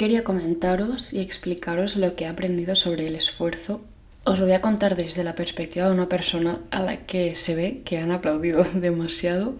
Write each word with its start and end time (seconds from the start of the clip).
quería 0.00 0.24
comentaros 0.24 1.12
y 1.12 1.20
explicaros 1.20 1.96
lo 1.96 2.16
que 2.16 2.24
he 2.24 2.26
aprendido 2.26 2.74
sobre 2.74 3.06
el 3.06 3.16
esfuerzo. 3.16 3.82
Os 4.24 4.38
lo 4.38 4.46
voy 4.46 4.54
a 4.54 4.62
contar 4.62 4.96
desde 4.96 5.24
la 5.24 5.34
perspectiva 5.34 5.84
de 5.84 5.92
una 5.92 6.08
persona 6.08 6.58
a 6.70 6.80
la 6.80 7.02
que 7.02 7.34
se 7.34 7.54
ve 7.54 7.82
que 7.84 7.98
han 7.98 8.10
aplaudido 8.10 8.64
demasiado 8.74 9.56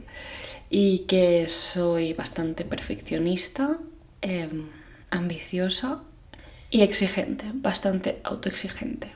y 0.70 1.00
que 1.00 1.46
soy 1.46 2.14
bastante 2.14 2.64
perfeccionista, 2.64 3.76
em, 4.22 4.68
ambiciosa 5.10 6.04
y 6.70 6.80
exigente, 6.80 7.44
bastante 7.52 8.18
autoexigente. 8.24 9.08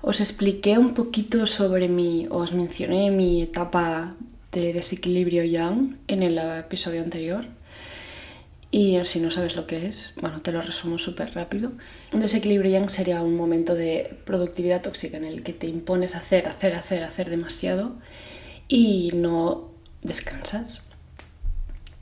Os 0.00 0.22
expliqué 0.22 0.78
un 0.78 0.94
poquito 0.94 1.44
sobre 1.44 1.86
mi, 1.88 2.28
os 2.30 2.54
mencioné 2.54 3.10
mi 3.10 3.42
etapa 3.42 4.14
de 4.52 4.72
desequilibrio 4.72 5.44
yang 5.44 5.98
en 6.08 6.22
el 6.22 6.38
episodio 6.38 7.02
anterior. 7.02 7.44
Y 8.74 8.98
si 9.04 9.20
no 9.20 9.30
sabes 9.30 9.54
lo 9.54 9.68
que 9.68 9.86
es, 9.86 10.14
bueno, 10.20 10.40
te 10.40 10.50
lo 10.50 10.60
resumo 10.60 10.98
súper 10.98 11.32
rápido. 11.32 11.70
Un 12.12 12.18
desequilibrio 12.18 12.72
yang 12.72 12.88
sería 12.88 13.22
un 13.22 13.36
momento 13.36 13.76
de 13.76 14.18
productividad 14.24 14.82
tóxica 14.82 15.16
en 15.16 15.24
el 15.24 15.44
que 15.44 15.52
te 15.52 15.68
impones 15.68 16.16
hacer, 16.16 16.48
hacer, 16.48 16.74
hacer, 16.74 17.04
hacer 17.04 17.30
demasiado 17.30 17.94
y 18.66 19.12
no 19.14 19.70
descansas. 20.02 20.80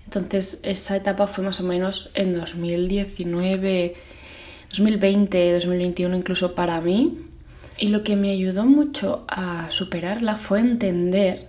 Entonces, 0.06 0.60
esa 0.62 0.96
etapa 0.96 1.26
fue 1.26 1.44
más 1.44 1.60
o 1.60 1.64
menos 1.64 2.08
en 2.14 2.32
2019, 2.32 3.94
2020, 4.70 5.52
2021 5.52 6.16
incluso 6.16 6.54
para 6.54 6.80
mí. 6.80 7.18
Y 7.76 7.88
lo 7.88 8.02
que 8.02 8.16
me 8.16 8.30
ayudó 8.30 8.64
mucho 8.64 9.26
a 9.28 9.70
superarla 9.70 10.36
fue 10.36 10.60
entender 10.60 11.48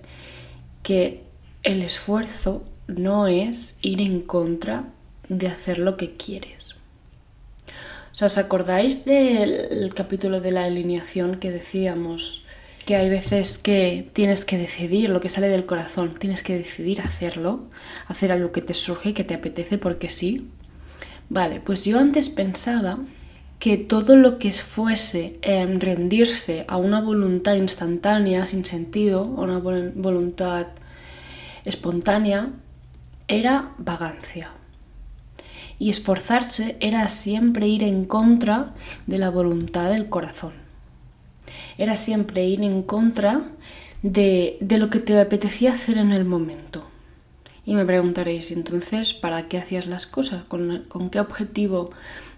que 0.82 1.24
el 1.64 1.82
esfuerzo 1.82 2.66
no 2.88 3.28
es 3.28 3.80
ir 3.82 4.02
en 4.02 4.20
contra 4.20 4.93
de 5.30 5.48
hacer 5.48 5.80
lo 5.80 5.98
que 5.98 6.16
quieres. 6.16 6.74
¿os 8.22 8.38
acordáis 8.38 9.06
del 9.06 9.92
capítulo 9.96 10.40
de 10.40 10.52
la 10.52 10.66
alineación 10.66 11.40
que 11.40 11.52
decíamos 11.52 12.44
que 12.86 12.96
hay 12.96 13.10
veces 13.10 13.58
que 13.58 14.10
tienes 14.14 14.46
que 14.46 14.58
decidir 14.58 15.10
lo 15.10 15.20
que 15.20 15.30
sale 15.30 15.48
del 15.48 15.66
corazón, 15.66 16.16
tienes 16.20 16.44
que 16.44 16.58
decidir 16.58 17.02
hacerlo, 17.02 17.66
hacer 18.08 18.32
algo 18.32 18.52
que 18.52 18.62
te 18.62 18.74
surge 18.74 19.10
y 19.10 19.14
que 19.14 19.24
te 19.24 19.34
apetece 19.34 19.78
porque 19.78 20.10
sí? 20.10 20.50
Vale, 21.30 21.60
pues 21.62 21.86
yo 21.86 21.98
antes 22.00 22.30
pensaba 22.30 23.00
que 23.58 23.78
todo 23.78 24.18
lo 24.18 24.38
que 24.38 24.52
fuese 24.52 25.40
em, 25.42 25.80
rendirse 25.80 26.66
a 26.68 26.78
una 26.78 27.00
voluntad 27.00 27.56
instantánea, 27.56 28.46
sin 28.46 28.66
sentido, 28.66 29.22
a 29.22 29.42
una 29.42 29.60
voluntad 29.60 30.68
espontánea, 31.64 32.52
era 33.28 33.74
vagancia. 33.78 34.52
Y 35.84 35.90
esforzarse 35.90 36.78
era 36.80 37.10
siempre 37.10 37.68
ir 37.68 37.84
en 37.84 38.06
contra 38.06 38.74
de 39.06 39.18
la 39.18 39.30
voluntad 39.30 39.92
del 39.92 40.08
corazón. 40.08 40.54
Era 41.78 41.98
siempre 41.98 42.46
ir 42.46 42.64
en 42.64 42.84
contra 42.84 43.50
de, 44.02 44.58
lo 44.62 44.90
que 44.90 45.00
te 45.00 45.20
apetecía 45.20 45.74
hacer 45.74 45.98
en 45.98 46.14
el 46.14 46.24
momento. 46.24 46.86
Y 47.66 47.76
me 47.76 47.84
preguntaréis, 47.84 48.52
entonces, 48.52 49.14
¿para 49.14 49.50
qué 49.50 49.58
hacías 49.58 49.86
las 49.86 50.08
cosas? 50.08 50.46
con 50.46 51.10
qué 51.12 51.20
objetivo 51.20 51.92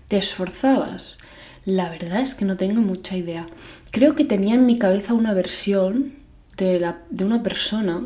te 0.07 0.17
esforzabas? 0.17 1.19
La 1.66 1.91
verdad 1.91 2.21
es 2.21 2.33
que 2.33 2.45
no 2.45 2.57
tengo 2.57 2.81
mucha 2.81 3.16
idea. 3.16 3.45
Creo 3.91 4.16
que 4.16 4.25
tenía 4.25 4.55
en 4.55 4.66
mi 4.66 4.79
cabeza 4.79 5.13
una 5.13 5.35
versión 5.35 6.16
de, 6.57 6.79
la, 6.79 7.03
de 7.11 7.25
una 7.25 7.43
persona 7.43 8.01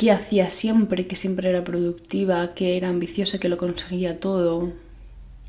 que 0.00 0.10
hacía 0.10 0.48
siempre, 0.48 1.06
que 1.06 1.14
siempre 1.14 1.50
era 1.50 1.62
productiva, 1.62 2.54
que 2.54 2.78
era 2.78 2.88
ambiciosa, 2.88 3.36
que 3.36 3.50
lo 3.50 3.58
conseguía 3.58 4.18
todo. 4.18 4.72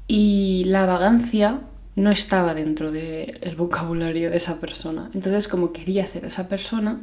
Y 0.07 0.63
la 0.65 0.85
vagancia 0.85 1.61
no 1.95 2.11
estaba 2.11 2.53
dentro 2.53 2.91
del 2.91 3.55
vocabulario 3.55 4.29
de 4.29 4.35
esa 4.35 4.59
persona. 4.59 5.09
Entonces, 5.13 5.47
como 5.47 5.71
quería 5.71 6.05
ser 6.05 6.25
esa 6.25 6.49
persona, 6.49 6.99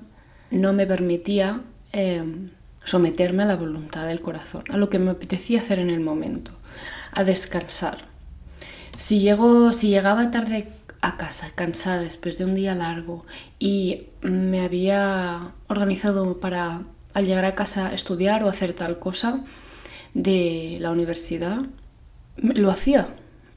no 0.50 0.74
me 0.74 0.86
permitía 0.86 1.62
eh, 1.94 2.22
someterme 2.84 3.44
a 3.44 3.46
la 3.46 3.56
voluntad 3.56 4.06
del 4.06 4.20
corazón, 4.20 4.64
a 4.68 4.76
lo 4.76 4.90
que 4.90 4.98
me 4.98 5.12
apetecía 5.12 5.60
hacer 5.60 5.78
en 5.78 5.88
el 5.88 6.00
momento, 6.00 6.50
a 7.12 7.24
descansar. 7.24 8.08
Si, 8.98 9.20
llego, 9.20 9.72
si 9.72 9.88
llegaba 9.88 10.30
tarde 10.30 10.68
a 11.00 11.16
casa, 11.16 11.50
cansada 11.54 12.02
después 12.02 12.36
de 12.36 12.44
un 12.44 12.54
día 12.54 12.74
largo 12.74 13.24
y 13.58 14.08
me 14.20 14.60
había 14.60 15.52
organizado 15.68 16.40
para 16.40 16.82
al 17.14 17.26
llegar 17.26 17.44
a 17.44 17.54
casa 17.54 17.92
estudiar 17.92 18.44
o 18.44 18.48
hacer 18.48 18.74
tal 18.74 18.98
cosa 18.98 19.44
de 20.14 20.78
la 20.80 20.90
universidad, 20.90 21.58
lo 22.36 22.70
hacía, 22.70 23.08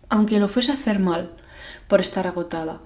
aunque 0.09 0.39
lo 0.39 0.47
fuese 0.47 0.72
a 0.72 0.75
hacer 0.75 1.00
mal 1.00 1.31
por 1.88 2.01
estar 2.01 2.28
agotada. 2.28 2.81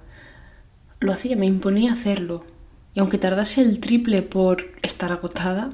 Lo 0.99 1.11
hacía, 1.11 1.35
me 1.35 1.45
imponía 1.45 1.93
hacerlo. 1.93 2.45
Y 2.93 2.99
aunque 2.99 3.17
tardase 3.17 3.61
el 3.61 3.79
triple 3.79 4.21
por 4.21 4.71
estar 4.81 5.11
agotada, 5.11 5.69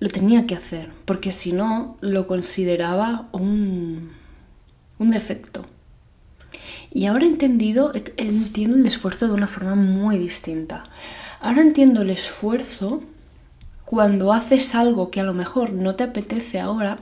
lo 0.00 0.08
tenía 0.08 0.46
que 0.46 0.54
hacer, 0.54 0.90
porque 1.04 1.32
si 1.32 1.52
no, 1.52 1.96
lo 2.00 2.26
consideraba 2.26 3.28
un, 3.32 4.10
un 4.98 5.10
defecto. 5.10 5.64
Y 6.90 7.06
ahora 7.06 7.24
entendido, 7.24 7.92
entiendo 8.16 8.76
el 8.76 8.86
esfuerzo 8.86 9.28
de 9.28 9.34
una 9.34 9.46
forma 9.46 9.74
muy 9.74 10.18
distinta. 10.18 10.84
Ahora 11.40 11.62
entiendo 11.62 12.02
el 12.02 12.10
esfuerzo 12.10 13.02
cuando 13.92 14.32
haces 14.32 14.74
algo 14.74 15.10
que 15.10 15.20
a 15.20 15.22
lo 15.22 15.34
mejor 15.34 15.74
no 15.74 15.92
te 15.94 16.04
apetece 16.04 16.58
ahora, 16.58 16.96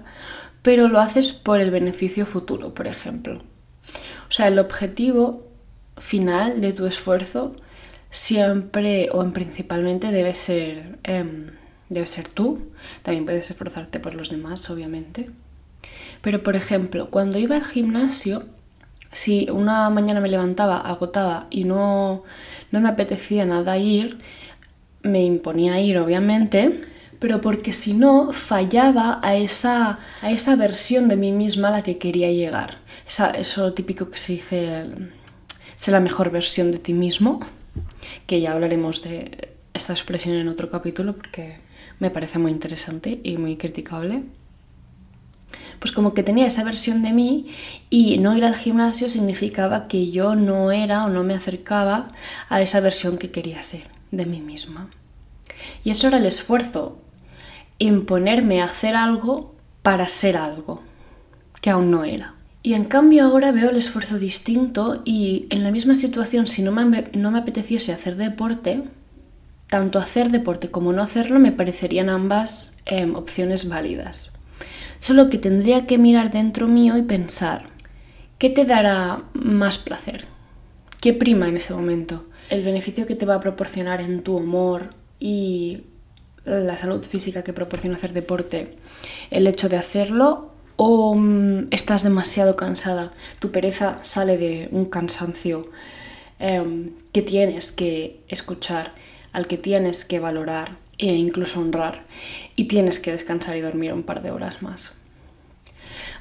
pero 0.60 0.88
lo 0.88 0.98
haces 0.98 1.32
por 1.32 1.60
el 1.60 1.70
beneficio 1.70 2.26
futuro, 2.26 2.74
por 2.74 2.88
ejemplo. 2.88 3.44
O 4.28 4.32
sea, 4.32 4.48
el 4.48 4.58
objetivo 4.58 5.46
final 5.98 6.60
de 6.60 6.72
tu 6.72 6.86
esfuerzo 6.86 7.54
siempre 8.10 9.08
o 9.12 9.22
en 9.22 9.32
principalmente 9.32 10.10
debe 10.10 10.34
ser, 10.34 10.98
em, 11.04 11.52
debe 11.90 12.06
ser 12.06 12.26
tú. 12.26 12.72
También 13.04 13.24
puedes 13.24 13.48
esforzarte 13.48 14.00
por 14.00 14.14
los 14.14 14.30
demás, 14.30 14.68
obviamente. 14.68 15.30
Pero, 16.22 16.42
por 16.42 16.56
ejemplo, 16.56 17.08
cuando 17.08 17.38
iba 17.38 17.54
al 17.54 17.64
gimnasio, 17.64 18.46
si 19.12 19.48
una 19.48 19.90
mañana 19.90 20.18
me 20.18 20.28
levantaba 20.28 20.78
agotada 20.78 21.46
y 21.50 21.62
no, 21.62 22.24
no 22.72 22.80
me 22.80 22.88
apetecía 22.88 23.44
nada 23.44 23.78
ir, 23.78 24.18
me 25.02 25.24
imponía 25.24 25.80
ir 25.80 25.98
obviamente, 25.98 26.84
pero 27.18 27.40
porque 27.40 27.72
si 27.72 27.94
no 27.94 28.32
fallaba 28.32 29.20
a 29.22 29.36
esa, 29.36 29.98
a 30.22 30.30
esa 30.30 30.56
versión 30.56 31.08
de 31.08 31.16
mí 31.16 31.32
misma 31.32 31.68
a 31.68 31.70
la 31.70 31.82
que 31.82 31.98
quería 31.98 32.30
llegar. 32.32 32.78
Eso 33.06 33.72
típico 33.72 34.10
que 34.10 34.18
se 34.18 34.32
dice, 34.34 34.86
ser 35.76 35.92
la 35.92 36.00
mejor 36.00 36.30
versión 36.30 36.72
de 36.72 36.78
ti 36.78 36.94
mismo, 36.94 37.40
que 38.26 38.40
ya 38.40 38.52
hablaremos 38.52 39.02
de 39.02 39.50
esta 39.74 39.92
expresión 39.92 40.36
en 40.36 40.48
otro 40.48 40.70
capítulo 40.70 41.14
porque 41.14 41.58
me 41.98 42.10
parece 42.10 42.38
muy 42.38 42.52
interesante 42.52 43.20
y 43.22 43.36
muy 43.36 43.56
criticable 43.56 44.24
pues 45.78 45.92
como 45.92 46.14
que 46.14 46.22
tenía 46.22 46.46
esa 46.46 46.62
versión 46.62 47.02
de 47.02 47.12
mí 47.12 47.48
y 47.88 48.18
no 48.18 48.36
ir 48.36 48.44
al 48.44 48.54
gimnasio 48.54 49.08
significaba 49.08 49.88
que 49.88 50.10
yo 50.10 50.34
no 50.34 50.72
era 50.72 51.04
o 51.04 51.08
no 51.08 51.24
me 51.24 51.34
acercaba 51.34 52.08
a 52.48 52.60
esa 52.60 52.80
versión 52.80 53.16
que 53.16 53.30
quería 53.30 53.62
ser 53.62 53.99
de 54.10 54.26
mí 54.26 54.40
misma. 54.40 54.88
Y 55.84 55.90
eso 55.90 56.08
era 56.08 56.18
el 56.18 56.26
esfuerzo, 56.26 56.98
imponerme 57.78 58.60
a 58.60 58.64
hacer 58.64 58.96
algo 58.96 59.54
para 59.82 60.06
ser 60.08 60.36
algo 60.36 60.82
que 61.60 61.70
aún 61.70 61.90
no 61.90 62.04
era. 62.04 62.34
Y 62.62 62.74
en 62.74 62.84
cambio 62.84 63.24
ahora 63.24 63.52
veo 63.52 63.70
el 63.70 63.76
esfuerzo 63.76 64.18
distinto 64.18 65.00
y 65.04 65.46
en 65.50 65.62
la 65.62 65.70
misma 65.70 65.94
situación 65.94 66.46
si 66.46 66.62
no 66.62 66.72
me, 66.72 67.04
no 67.14 67.30
me 67.30 67.38
apeteciese 67.38 67.92
hacer 67.92 68.16
deporte, 68.16 68.82
tanto 69.66 69.98
hacer 69.98 70.30
deporte 70.30 70.70
como 70.70 70.92
no 70.92 71.02
hacerlo 71.02 71.38
me 71.38 71.52
parecerían 71.52 72.10
ambas 72.10 72.76
em, 72.84 73.14
opciones 73.14 73.68
válidas. 73.68 74.32
Solo 74.98 75.30
que 75.30 75.38
tendría 75.38 75.86
que 75.86 75.96
mirar 75.96 76.30
dentro 76.30 76.68
mío 76.68 76.98
y 76.98 77.02
pensar, 77.02 77.64
¿qué 78.36 78.50
te 78.50 78.66
dará 78.66 79.22
más 79.32 79.78
placer? 79.78 80.26
¿Qué 81.00 81.14
prima 81.14 81.48
en 81.48 81.56
ese 81.56 81.72
momento? 81.72 82.26
¿El 82.50 82.64
beneficio 82.64 83.06
que 83.06 83.14
te 83.14 83.26
va 83.26 83.36
a 83.36 83.40
proporcionar 83.40 84.00
en 84.00 84.22
tu 84.22 84.36
humor 84.36 84.90
y 85.20 85.84
la 86.44 86.76
salud 86.76 87.04
física 87.04 87.44
que 87.44 87.52
proporciona 87.52 87.96
hacer 87.96 88.12
deporte, 88.12 88.76
el 89.30 89.46
hecho 89.46 89.68
de 89.68 89.76
hacerlo 89.76 90.50
o 90.76 91.14
mm, 91.14 91.68
estás 91.70 92.02
demasiado 92.02 92.56
cansada, 92.56 93.12
tu 93.38 93.52
pereza 93.52 93.98
sale 94.02 94.36
de 94.36 94.68
un 94.72 94.86
cansancio 94.86 95.70
em, 96.40 96.90
que 97.12 97.22
tienes 97.22 97.70
que 97.70 98.20
escuchar, 98.28 98.94
al 99.32 99.46
que 99.46 99.58
tienes 99.58 100.04
que 100.04 100.18
valorar 100.18 100.76
e 100.98 101.14
incluso 101.14 101.60
honrar 101.60 102.04
y 102.56 102.64
tienes 102.64 102.98
que 102.98 103.12
descansar 103.12 103.56
y 103.56 103.60
dormir 103.60 103.92
un 103.92 104.02
par 104.02 104.22
de 104.22 104.32
horas 104.32 104.60
más. 104.60 104.92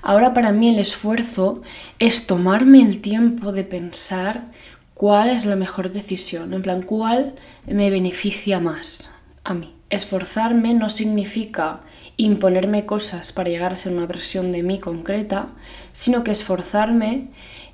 Ahora 0.01 0.33
para 0.33 0.51
mí 0.51 0.69
el 0.69 0.79
esfuerzo 0.79 1.61
es 1.97 2.27
tomarme 2.27 2.81
el 2.81 3.01
tiempo 3.01 3.51
de 3.51 3.63
pensar 3.63 4.51
cuál 4.99 5.29
es 5.29 5.45
la 5.45 5.55
mejor 5.55 5.93
decisión, 5.93 6.53
en 6.53 6.61
plan, 6.61 6.81
cuál 6.81 7.35
me 7.65 7.89
beneficia 7.89 8.59
más 8.59 9.09
a 9.45 9.53
mí. 9.53 9.73
esforzarme 9.89 10.73
no 10.73 10.89
significa 10.89 11.79
imponerme 12.17 12.85
cosas 12.85 13.31
para 13.31 13.47
llegar 13.47 13.71
a 13.71 13.77
ser 13.77 13.93
una 13.93 14.05
versión 14.07 14.51
de 14.51 14.61
mí 14.61 14.77
concreta, 14.77 15.47
sino 15.93 16.25
que 16.25 16.31
esforzarme 16.31 17.29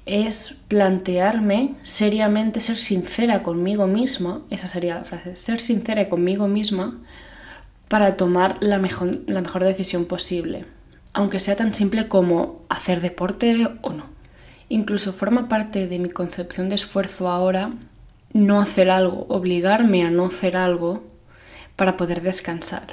es 0.05 0.55
plantearme 0.67 1.73
seriamente, 1.81 2.61
ser 2.61 2.77
sincera 2.77 3.41
conmigo 3.41 3.87
misma, 3.87 4.43
esa 4.51 4.67
sería 4.67 4.93
la 4.93 5.03
frase, 5.03 5.35
ser 5.35 5.59
sincera 5.59 6.07
conmigo 6.09 6.47
misma 6.47 7.01
para 7.87 8.17
tomar 8.17 8.57
la 8.61 8.77
mejor, 8.77 9.21
la 9.25 9.41
mejor 9.41 9.63
decisión 9.63 10.05
posible, 10.05 10.67
aunque 11.11 11.39
sea 11.39 11.55
tan 11.55 11.73
simple 11.73 12.07
como 12.07 12.61
hacer 12.69 13.01
deporte 13.01 13.67
o 13.81 13.93
no. 13.93 14.14
Incluso 14.69 15.13
forma 15.13 15.47
parte 15.47 15.87
de 15.87 15.99
mi 15.99 16.09
concepción 16.09 16.69
de 16.69 16.75
esfuerzo 16.75 17.29
ahora 17.29 17.71
no 18.33 18.59
hacer 18.59 18.89
algo, 18.89 19.25
obligarme 19.29 20.03
a 20.03 20.11
no 20.11 20.25
hacer 20.25 20.57
algo 20.57 21.03
para 21.75 21.97
poder 21.97 22.21
descansar. 22.21 22.87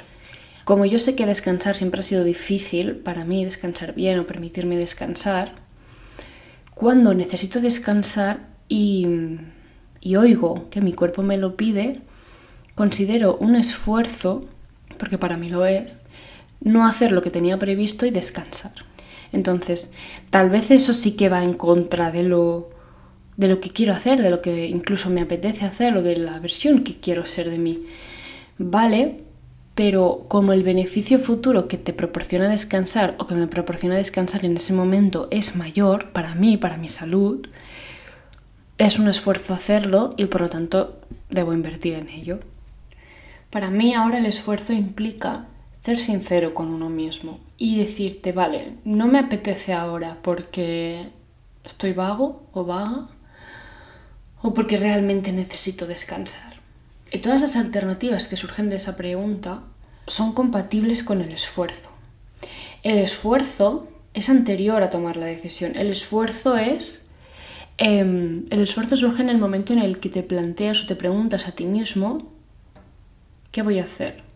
Como 0.63 0.85
yo 0.85 0.99
sé 0.99 1.15
que 1.15 1.25
descansar 1.25 1.75
siempre 1.75 1.99
ha 1.99 2.03
sido 2.03 2.23
difícil 2.23 2.95
para 2.95 3.25
mí, 3.25 3.43
descansar 3.43 3.93
bien 3.93 4.19
o 4.19 4.25
permitirme 4.25 4.77
descansar, 4.77 5.51
cuando 6.73 7.13
necesito 7.13 7.59
descansar 7.59 8.47
y, 8.69 9.07
oigo 10.17 10.69
que 10.69 10.81
mi 10.81 10.93
cuerpo 10.93 11.21
me 11.21 11.37
lo 11.37 11.57
pide, 11.57 12.01
considero 12.75 13.35
un 13.35 13.55
esfuerzo, 13.55 14.41
porque 14.97 15.17
para 15.17 15.37
mí 15.37 15.49
lo 15.49 15.65
es, 15.65 16.01
no 16.61 16.85
hacer 16.85 17.11
lo 17.11 17.21
que 17.21 17.29
tenía 17.29 17.59
previsto 17.59 18.05
y 18.05 18.11
descansar. 18.11 18.71
Entonces, 19.33 19.91
tal 20.29 20.49
vez 20.49 20.71
eso 20.71 20.93
sí 20.93 21.17
que 21.17 21.27
va 21.27 21.43
en 21.43 21.55
contra 21.55 22.11
de 22.11 22.23
lo, 22.23 22.69
de 23.35 23.49
lo 23.49 23.59
que 23.59 23.71
quiero 23.71 23.91
hacer, 23.91 24.21
de 24.21 24.29
lo 24.29 24.41
que 24.41 24.67
incluso 24.67 25.09
me 25.09 25.21
apetece 25.21 25.65
hacer 25.65 25.97
o 25.97 26.01
de 26.01 26.15
la 26.15 26.39
versión 26.39 26.83
que 26.83 26.99
quiero 26.99 27.25
ser 27.25 27.49
de 27.49 27.57
mí. 27.57 27.85
Vale, 28.57 29.23
pero 29.75 30.25
como 30.27 30.53
el 30.53 30.63
beneficio 30.63 31.17
futuro 31.17 31.67
que 31.67 31.79
te 31.79 31.93
proporciona 31.93 32.47
descansar 32.47 33.15
o 33.17 33.25
que 33.25 33.35
me 33.35 33.47
proporciona 33.47 33.95
descansar 33.95 34.45
en 34.45 34.55
ese 34.55 34.71
momento 34.71 35.27
es 35.31 35.55
mayor 35.55 36.11
para 36.11 36.35
mí, 36.35 36.57
para 36.57 36.77
mi 36.77 36.87
salud, 36.87 37.47
es 38.77 38.99
un 38.99 39.07
esfuerzo 39.07 39.53
hacerlo 39.53 40.11
y 40.15 40.25
por 40.25 40.41
lo 40.41 40.49
tanto 40.49 40.99
debo 41.29 41.53
invertir 41.53 41.93
en 41.95 42.09
ello. 42.09 42.39
Para 43.49 43.71
mí 43.71 43.95
ahora 43.95 44.19
el 44.19 44.27
esfuerzo 44.27 44.73
implica 44.73 45.47
ser 45.83 45.99
sincero 45.99 46.53
con 46.53 46.69
uno 46.69 46.89
mismo 46.89 47.41
y 47.57 47.77
decirte, 47.77 48.31
vale, 48.31 48.77
no 48.85 49.09
me 49.09 49.19
apetece 49.19 49.73
ahora 49.73 50.17
porque 50.21 51.09
estoy 51.65 51.91
vago 51.91 52.43
o 52.53 52.63
vaga 52.63 53.09
o 54.41 54.53
porque 54.53 54.77
realmente 54.77 55.33
necesito 55.33 55.85
descansar. 55.85 56.53
Y 57.11 57.17
todas 57.17 57.41
las 57.41 57.57
alternativas 57.57 58.29
que 58.29 58.37
surgen 58.37 58.69
de 58.69 58.77
esa 58.77 58.95
pregunta 58.95 59.63
son 60.07 60.31
compatibles 60.31 61.03
con 61.03 61.19
el 61.19 61.31
esfuerzo. 61.33 61.89
El 62.81 62.97
esfuerzo 62.97 63.89
es 64.13 64.29
anterior 64.29 64.83
a 64.83 64.89
tomar 64.89 65.17
la 65.17 65.25
decisión. 65.25 65.75
El 65.75 65.87
esfuerzo 65.87 66.55
es. 66.55 67.09
Em, 67.77 68.45
el 68.51 68.61
esfuerzo 68.61 68.95
surge 68.95 69.21
en 69.21 69.29
el 69.29 69.37
momento 69.37 69.73
en 69.73 69.79
el 69.79 69.99
que 69.99 70.07
te 70.07 70.23
planteas 70.23 70.83
o 70.83 70.87
te 70.87 70.95
preguntas 70.95 71.45
a 71.47 71.51
ti 71.51 71.65
mismo 71.65 72.19
¿qué 73.51 73.63
voy 73.63 73.79
a 73.79 73.83
hacer? 73.83 74.32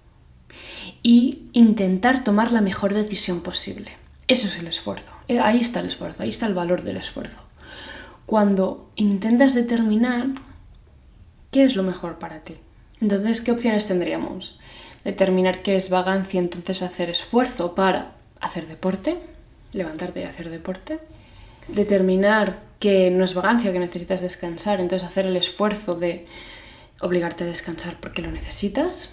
Y 1.10 1.48
intentar 1.54 2.26
tomar 2.26 2.52
la 2.52 2.60
mejor 2.60 2.94
decisión 2.94 3.40
posible. 3.40 3.92
Eso 4.28 4.48
es 4.48 4.58
el 4.58 4.68
esfuerzo. 4.68 5.10
Eh, 5.30 5.40
ahí 5.40 5.62
está 5.62 5.80
el 5.80 5.86
esfuerzo, 5.86 6.22
ahí 6.22 6.28
está 6.28 6.48
el 6.48 6.54
valor 6.54 6.82
del 6.82 6.98
esfuerzo. 6.98 7.38
Cuando 8.26 8.92
intentas 8.98 9.54
determinar 9.54 10.28
qué 11.50 11.64
es 11.64 11.78
lo 11.78 11.84
mejor 11.84 12.20
para 12.20 12.42
ti. 12.42 12.58
Entonces, 13.00 13.40
¿qué 13.40 13.52
opciones 13.52 13.88
tendríamos? 13.88 14.60
Determinar 15.06 15.62
qué 15.62 15.78
es 15.78 15.90
vagancia, 15.90 16.42
entonces 16.42 16.82
hacer 16.82 17.10
esfuerzo 17.10 17.74
para 17.74 18.12
hacer 18.42 18.68
deporte, 18.68 19.18
levantarte 19.72 20.20
y 20.20 20.24
hacer 20.24 20.50
deporte. 20.50 21.00
Determinar 21.70 22.60
que 22.80 23.12
no 23.12 23.24
es 23.24 23.34
vagancia, 23.34 23.72
que 23.72 23.80
necesitas 23.80 24.20
descansar, 24.20 24.82
entonces 24.82 25.08
hacer 25.08 25.26
el 25.26 25.38
esfuerzo 25.38 25.96
de 25.96 26.26
obligarte 27.00 27.46
a 27.46 27.48
descansar 27.48 27.96
porque 28.02 28.22
lo 28.22 28.30
necesitas. 28.30 29.12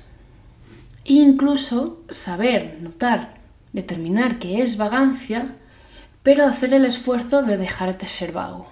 Incluso 1.04 2.02
saber, 2.08 2.78
notar, 2.80 3.34
determinar 3.72 4.38
que 4.38 4.62
es 4.62 4.78
vagancia, 4.78 5.44
pero 6.22 6.46
hacer 6.46 6.72
el 6.72 6.86
esfuerzo 6.86 7.42
de 7.42 7.58
dejarte 7.58 8.08
ser 8.08 8.32
vago. 8.32 8.68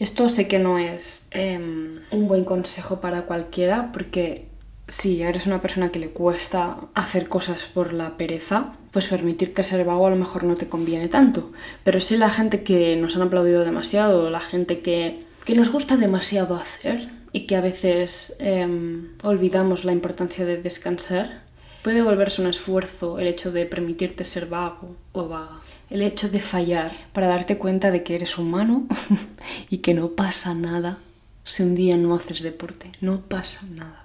Esto 0.00 0.28
sé 0.28 0.48
que 0.48 0.58
no 0.58 0.78
es 0.78 1.28
em, 1.32 2.00
un 2.10 2.28
buen 2.28 2.44
consejo 2.44 3.00
para 3.00 3.22
cualquiera, 3.22 3.90
porque 3.92 4.48
si 4.88 5.22
eres 5.22 5.46
una 5.46 5.60
persona 5.60 5.90
que 5.90 5.98
le 5.98 6.10
cuesta 6.10 6.76
hacer 6.94 7.28
cosas 7.28 7.66
por 7.66 7.92
la 7.92 8.16
pereza, 8.16 8.74
pues 8.90 9.08
permitirte 9.08 9.62
ser 9.62 9.84
vago 9.84 10.06
a 10.06 10.10
lo 10.10 10.16
mejor 10.16 10.44
no 10.44 10.56
te 10.56 10.68
conviene 10.68 11.08
tanto. 11.08 11.52
Pero 11.84 12.00
si 12.00 12.16
la 12.16 12.30
gente 12.30 12.62
que 12.62 12.96
nos 12.96 13.14
han 13.16 13.22
aplaudido 13.22 13.64
demasiado, 13.64 14.30
la 14.30 14.40
gente 14.40 14.80
que, 14.80 15.24
que 15.44 15.54
nos 15.54 15.70
gusta 15.70 15.96
demasiado 15.96 16.56
hacer 16.56 17.10
y 17.32 17.46
que 17.46 17.56
a 17.56 17.60
veces 17.60 18.36
em, 18.40 19.08
olvidamos 19.22 19.84
la 19.84 19.92
importancia 19.92 20.44
de 20.44 20.60
descansar, 20.60 21.42
puede 21.82 22.02
volverse 22.02 22.42
un 22.42 22.48
esfuerzo 22.48 23.18
el 23.18 23.26
hecho 23.26 23.52
de 23.52 23.66
permitirte 23.66 24.24
ser 24.24 24.46
vago 24.46 24.96
o 25.12 25.28
vaga 25.28 25.60
el 25.90 26.02
hecho 26.02 26.28
de 26.28 26.40
fallar 26.40 26.92
para 27.12 27.28
darte 27.28 27.58
cuenta 27.58 27.90
de 27.90 28.02
que 28.02 28.14
eres 28.14 28.38
humano 28.38 28.86
y 29.70 29.78
que 29.78 29.94
no 29.94 30.10
pasa 30.10 30.54
nada 30.54 30.98
si 31.44 31.62
un 31.62 31.74
día 31.74 31.96
no 31.96 32.14
haces 32.14 32.42
deporte, 32.42 32.92
no 33.00 33.22
pasa 33.22 33.66
nada. 33.70 34.04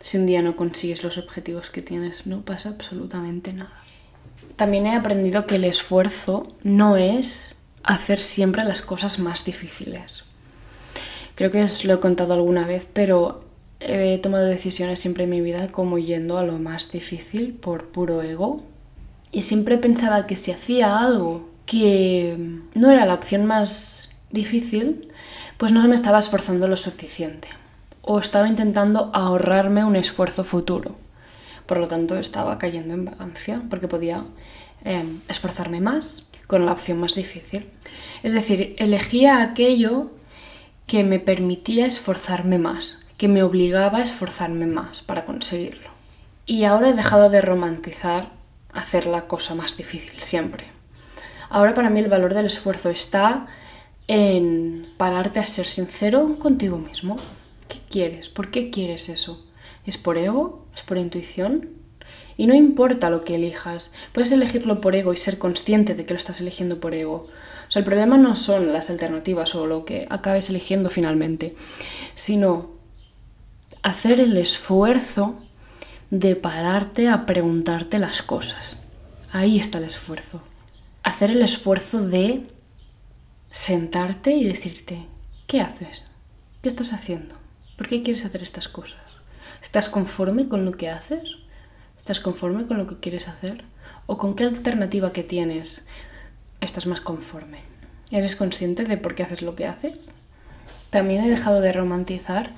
Si 0.00 0.16
un 0.16 0.26
día 0.26 0.42
no 0.42 0.56
consigues 0.56 1.04
los 1.04 1.18
objetivos 1.18 1.70
que 1.70 1.82
tienes, 1.82 2.26
no 2.26 2.40
pasa 2.40 2.70
absolutamente 2.70 3.52
nada. 3.52 3.84
También 4.56 4.86
he 4.86 4.96
aprendido 4.96 5.46
que 5.46 5.56
el 5.56 5.64
esfuerzo 5.64 6.42
no 6.64 6.96
es 6.96 7.54
hacer 7.84 8.18
siempre 8.18 8.64
las 8.64 8.82
cosas 8.82 9.20
más 9.20 9.44
difíciles. 9.44 10.24
Creo 11.40 11.50
que 11.50 11.64
os 11.64 11.86
lo 11.86 11.94
he 11.94 12.00
contado 12.00 12.34
alguna 12.34 12.66
vez, 12.66 12.86
pero 12.92 13.40
he 13.80 14.18
tomado 14.18 14.44
decisiones 14.44 15.00
siempre 15.00 15.24
en 15.24 15.30
mi 15.30 15.40
vida 15.40 15.72
como 15.72 15.96
yendo 15.96 16.36
a 16.36 16.44
lo 16.44 16.58
más 16.58 16.92
difícil 16.92 17.54
por 17.54 17.86
puro 17.86 18.20
ego, 18.20 18.62
y 19.32 19.40
siempre 19.40 19.78
pensaba 19.78 20.26
que 20.26 20.36
si 20.36 20.52
hacía 20.52 20.98
algo 20.98 21.48
que 21.64 22.36
no 22.74 22.90
era 22.90 23.06
la 23.06 23.14
opción 23.14 23.46
más 23.46 24.10
difícil, 24.30 25.08
pues 25.56 25.72
no 25.72 25.82
me 25.88 25.94
estaba 25.94 26.18
esforzando 26.18 26.68
lo 26.68 26.76
suficiente 26.76 27.48
o 28.02 28.18
estaba 28.18 28.46
intentando 28.46 29.10
ahorrarme 29.14 29.82
un 29.82 29.96
esfuerzo 29.96 30.44
futuro. 30.44 30.96
Por 31.64 31.78
lo 31.78 31.88
tanto, 31.88 32.18
estaba 32.18 32.58
cayendo 32.58 32.92
en 32.92 33.06
vagancia 33.06 33.62
porque 33.70 33.88
podía 33.88 34.26
em, 34.84 35.20
esforzarme 35.26 35.80
más 35.80 36.28
con 36.46 36.66
la 36.66 36.72
opción 36.72 37.00
más 37.00 37.14
difícil. 37.14 37.64
Es 38.22 38.34
decir, 38.34 38.74
elegía 38.76 39.40
aquello 39.40 40.10
que 40.90 41.04
me 41.04 41.20
permitía 41.20 41.86
esforzarme 41.86 42.58
más, 42.58 42.98
que 43.16 43.28
me 43.28 43.44
obligaba 43.44 43.98
a 43.98 44.02
esforzarme 44.02 44.66
más 44.66 45.02
para 45.02 45.24
conseguirlo. 45.24 45.88
Y 46.46 46.64
ahora 46.64 46.88
he 46.88 46.94
dejado 46.94 47.30
de 47.30 47.40
romantizar 47.40 48.30
hacer 48.72 49.06
la 49.06 49.28
cosa 49.28 49.54
más 49.54 49.76
difícil 49.76 50.20
siempre. 50.20 50.64
Ahora 51.48 51.74
para 51.74 51.90
mí 51.90 52.00
el 52.00 52.08
valor 52.08 52.34
del 52.34 52.46
esfuerzo 52.46 52.90
está 52.90 53.46
en 54.08 54.92
pararte 54.96 55.38
a 55.38 55.46
ser 55.46 55.66
sincero 55.66 56.40
contigo 56.40 56.76
mismo. 56.78 57.18
¿Qué 57.68 57.78
quieres? 57.88 58.28
¿Por 58.28 58.50
qué 58.50 58.70
quieres 58.70 59.08
eso? 59.08 59.46
¿Es 59.86 59.96
por 59.96 60.18
ego? 60.18 60.66
¿Es 60.74 60.82
por 60.82 60.98
intuición? 60.98 61.68
Y 62.36 62.48
no 62.48 62.54
importa 62.54 63.10
lo 63.10 63.22
que 63.22 63.36
elijas, 63.36 63.92
puedes 64.10 64.32
elegirlo 64.32 64.80
por 64.80 64.96
ego 64.96 65.12
y 65.12 65.16
ser 65.16 65.38
consciente 65.38 65.94
de 65.94 66.04
que 66.04 66.14
lo 66.14 66.18
estás 66.18 66.40
eligiendo 66.40 66.80
por 66.80 66.96
ego. 66.96 67.28
El 67.74 67.84
problema 67.84 68.18
no 68.18 68.34
son 68.34 68.72
las 68.72 68.90
alternativas 68.90 69.54
o 69.54 69.66
lo 69.66 69.84
que 69.84 70.06
acabes 70.10 70.50
eligiendo 70.50 70.90
finalmente, 70.90 71.54
sino 72.14 72.70
hacer 73.82 74.18
el 74.20 74.36
esfuerzo 74.36 75.38
de 76.10 76.34
pararte 76.34 77.08
a 77.08 77.26
preguntarte 77.26 77.98
las 78.00 78.22
cosas. 78.22 78.76
Ahí 79.30 79.58
está 79.58 79.78
el 79.78 79.84
esfuerzo. 79.84 80.42
Hacer 81.04 81.30
el 81.30 81.42
esfuerzo 81.42 82.06
de 82.06 82.42
sentarte 83.50 84.32
y 84.32 84.44
decirte, 84.44 85.06
¿qué 85.46 85.60
haces? 85.60 86.02
¿Qué 86.62 86.68
estás 86.68 86.92
haciendo? 86.92 87.36
¿Por 87.76 87.86
qué 87.86 88.02
quieres 88.02 88.24
hacer 88.24 88.42
estas 88.42 88.68
cosas? 88.68 89.00
¿Estás 89.62 89.88
conforme 89.88 90.48
con 90.48 90.64
lo 90.64 90.72
que 90.72 90.90
haces? 90.90 91.36
¿Estás 91.98 92.18
conforme 92.18 92.66
con 92.66 92.78
lo 92.78 92.88
que 92.88 92.98
quieres 92.98 93.28
hacer? 93.28 93.64
¿O 94.06 94.18
con 94.18 94.34
qué 94.34 94.44
alternativa 94.44 95.12
que 95.12 95.22
tienes 95.22 95.86
estás 96.60 96.86
más 96.86 97.00
conforme? 97.00 97.58
¿Eres 98.10 98.36
consciente 98.36 98.84
de 98.84 98.96
por 98.96 99.14
qué 99.14 99.22
haces 99.22 99.42
lo 99.42 99.54
que 99.54 99.66
haces? 99.66 100.10
También 100.90 101.24
he 101.24 101.30
dejado 101.30 101.60
de 101.60 101.72
romantizar 101.72 102.52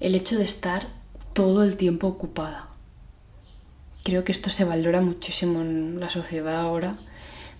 el 0.00 0.14
hecho 0.14 0.38
de 0.38 0.44
estar 0.44 0.86
todo 1.34 1.62
el 1.62 1.76
tiempo 1.76 2.06
ocupada 2.06 2.68
creo 4.08 4.24
que 4.24 4.32
esto 4.32 4.48
se 4.48 4.64
valora 4.64 5.02
muchísimo 5.02 5.60
en 5.60 6.00
la 6.00 6.08
sociedad 6.08 6.62
ahora, 6.62 6.96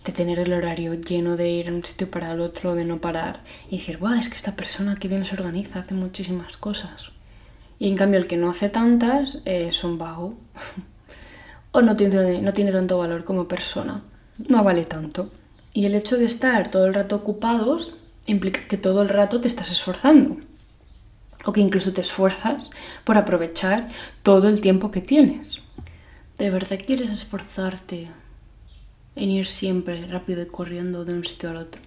de 0.02 0.12
tener 0.12 0.38
el 0.38 0.54
horario 0.54 0.94
lleno 0.94 1.36
de 1.36 1.50
ir 1.50 1.66
de 1.66 1.74
un 1.74 1.84
sitio 1.84 2.10
para 2.10 2.32
el 2.32 2.40
otro, 2.40 2.74
de 2.74 2.86
no 2.86 3.02
parar 3.02 3.44
y 3.68 3.76
decir, 3.76 3.98
guau, 3.98 4.14
es 4.14 4.30
que 4.30 4.36
esta 4.36 4.56
persona 4.56 4.96
que 4.96 5.08
bien 5.08 5.26
se 5.26 5.34
organiza 5.34 5.80
hace 5.80 5.92
muchísimas 5.92 6.56
cosas. 6.56 7.12
Y 7.78 7.88
en 7.88 7.96
cambio 7.96 8.18
el 8.18 8.26
que 8.26 8.38
no 8.38 8.48
hace 8.48 8.70
tantas 8.70 9.40
es 9.44 9.84
un 9.84 9.98
vago. 9.98 10.38
o 11.72 11.82
no 11.82 11.96
tiene, 11.96 12.40
no 12.40 12.54
tiene 12.54 12.72
tanto 12.72 12.96
valor 12.96 13.24
como 13.24 13.46
persona. 13.46 14.02
No 14.48 14.64
vale 14.64 14.86
tanto. 14.86 15.30
Y 15.78 15.86
el 15.86 15.94
hecho 15.94 16.18
de 16.18 16.24
estar 16.24 16.72
todo 16.72 16.86
el 16.86 16.94
rato 16.94 17.14
ocupados 17.14 17.92
implica 18.26 18.66
que 18.66 18.76
todo 18.76 19.00
el 19.00 19.08
rato 19.08 19.40
te 19.40 19.46
estás 19.46 19.70
esforzando. 19.70 20.38
O 21.44 21.52
que 21.52 21.60
incluso 21.60 21.92
te 21.92 22.00
esfuerzas 22.00 22.70
por 23.04 23.16
aprovechar 23.16 23.86
todo 24.24 24.48
el 24.48 24.60
tiempo 24.60 24.90
que 24.90 25.02
tienes. 25.02 25.60
¿De 26.36 26.50
verdad 26.50 26.80
quieres 26.84 27.12
esforzarte 27.12 28.08
en 29.14 29.30
ir 29.30 29.46
siempre 29.46 30.04
rápido 30.08 30.42
y 30.42 30.46
corriendo 30.46 31.04
de 31.04 31.14
un 31.14 31.22
sitio 31.22 31.50
al 31.50 31.58
otro? 31.58 31.80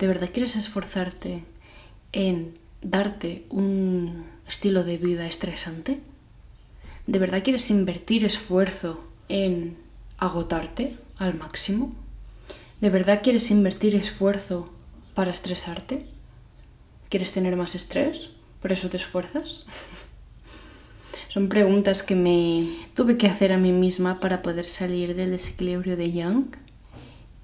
¿De 0.00 0.08
verdad 0.08 0.30
quieres 0.32 0.56
esforzarte 0.56 1.44
en 2.10 2.58
darte 2.80 3.46
un 3.50 4.24
estilo 4.48 4.82
de 4.82 4.98
vida 4.98 5.28
estresante? 5.28 6.00
¿De 7.06 7.20
verdad 7.20 7.44
quieres 7.44 7.70
invertir 7.70 8.24
esfuerzo 8.24 8.98
en 9.28 9.76
agotarte 10.18 10.98
al 11.18 11.38
máximo? 11.38 11.92
¿De 12.82 12.90
verdad 12.90 13.20
quieres 13.22 13.52
invertir 13.52 13.94
esfuerzo 13.94 14.68
para 15.14 15.30
estresarte? 15.30 16.04
¿Quieres 17.10 17.30
tener 17.30 17.54
más 17.54 17.76
estrés? 17.76 18.30
¿Por 18.60 18.72
eso 18.72 18.90
te 18.90 18.96
esfuerzas? 18.96 19.66
Son 21.28 21.48
preguntas 21.48 22.02
que 22.02 22.16
me 22.16 22.66
tuve 22.96 23.16
que 23.16 23.28
hacer 23.28 23.52
a 23.52 23.56
mí 23.56 23.70
misma 23.70 24.18
para 24.18 24.42
poder 24.42 24.64
salir 24.64 25.14
del 25.14 25.30
desequilibrio 25.30 25.96
de 25.96 26.10
Young. 26.10 26.56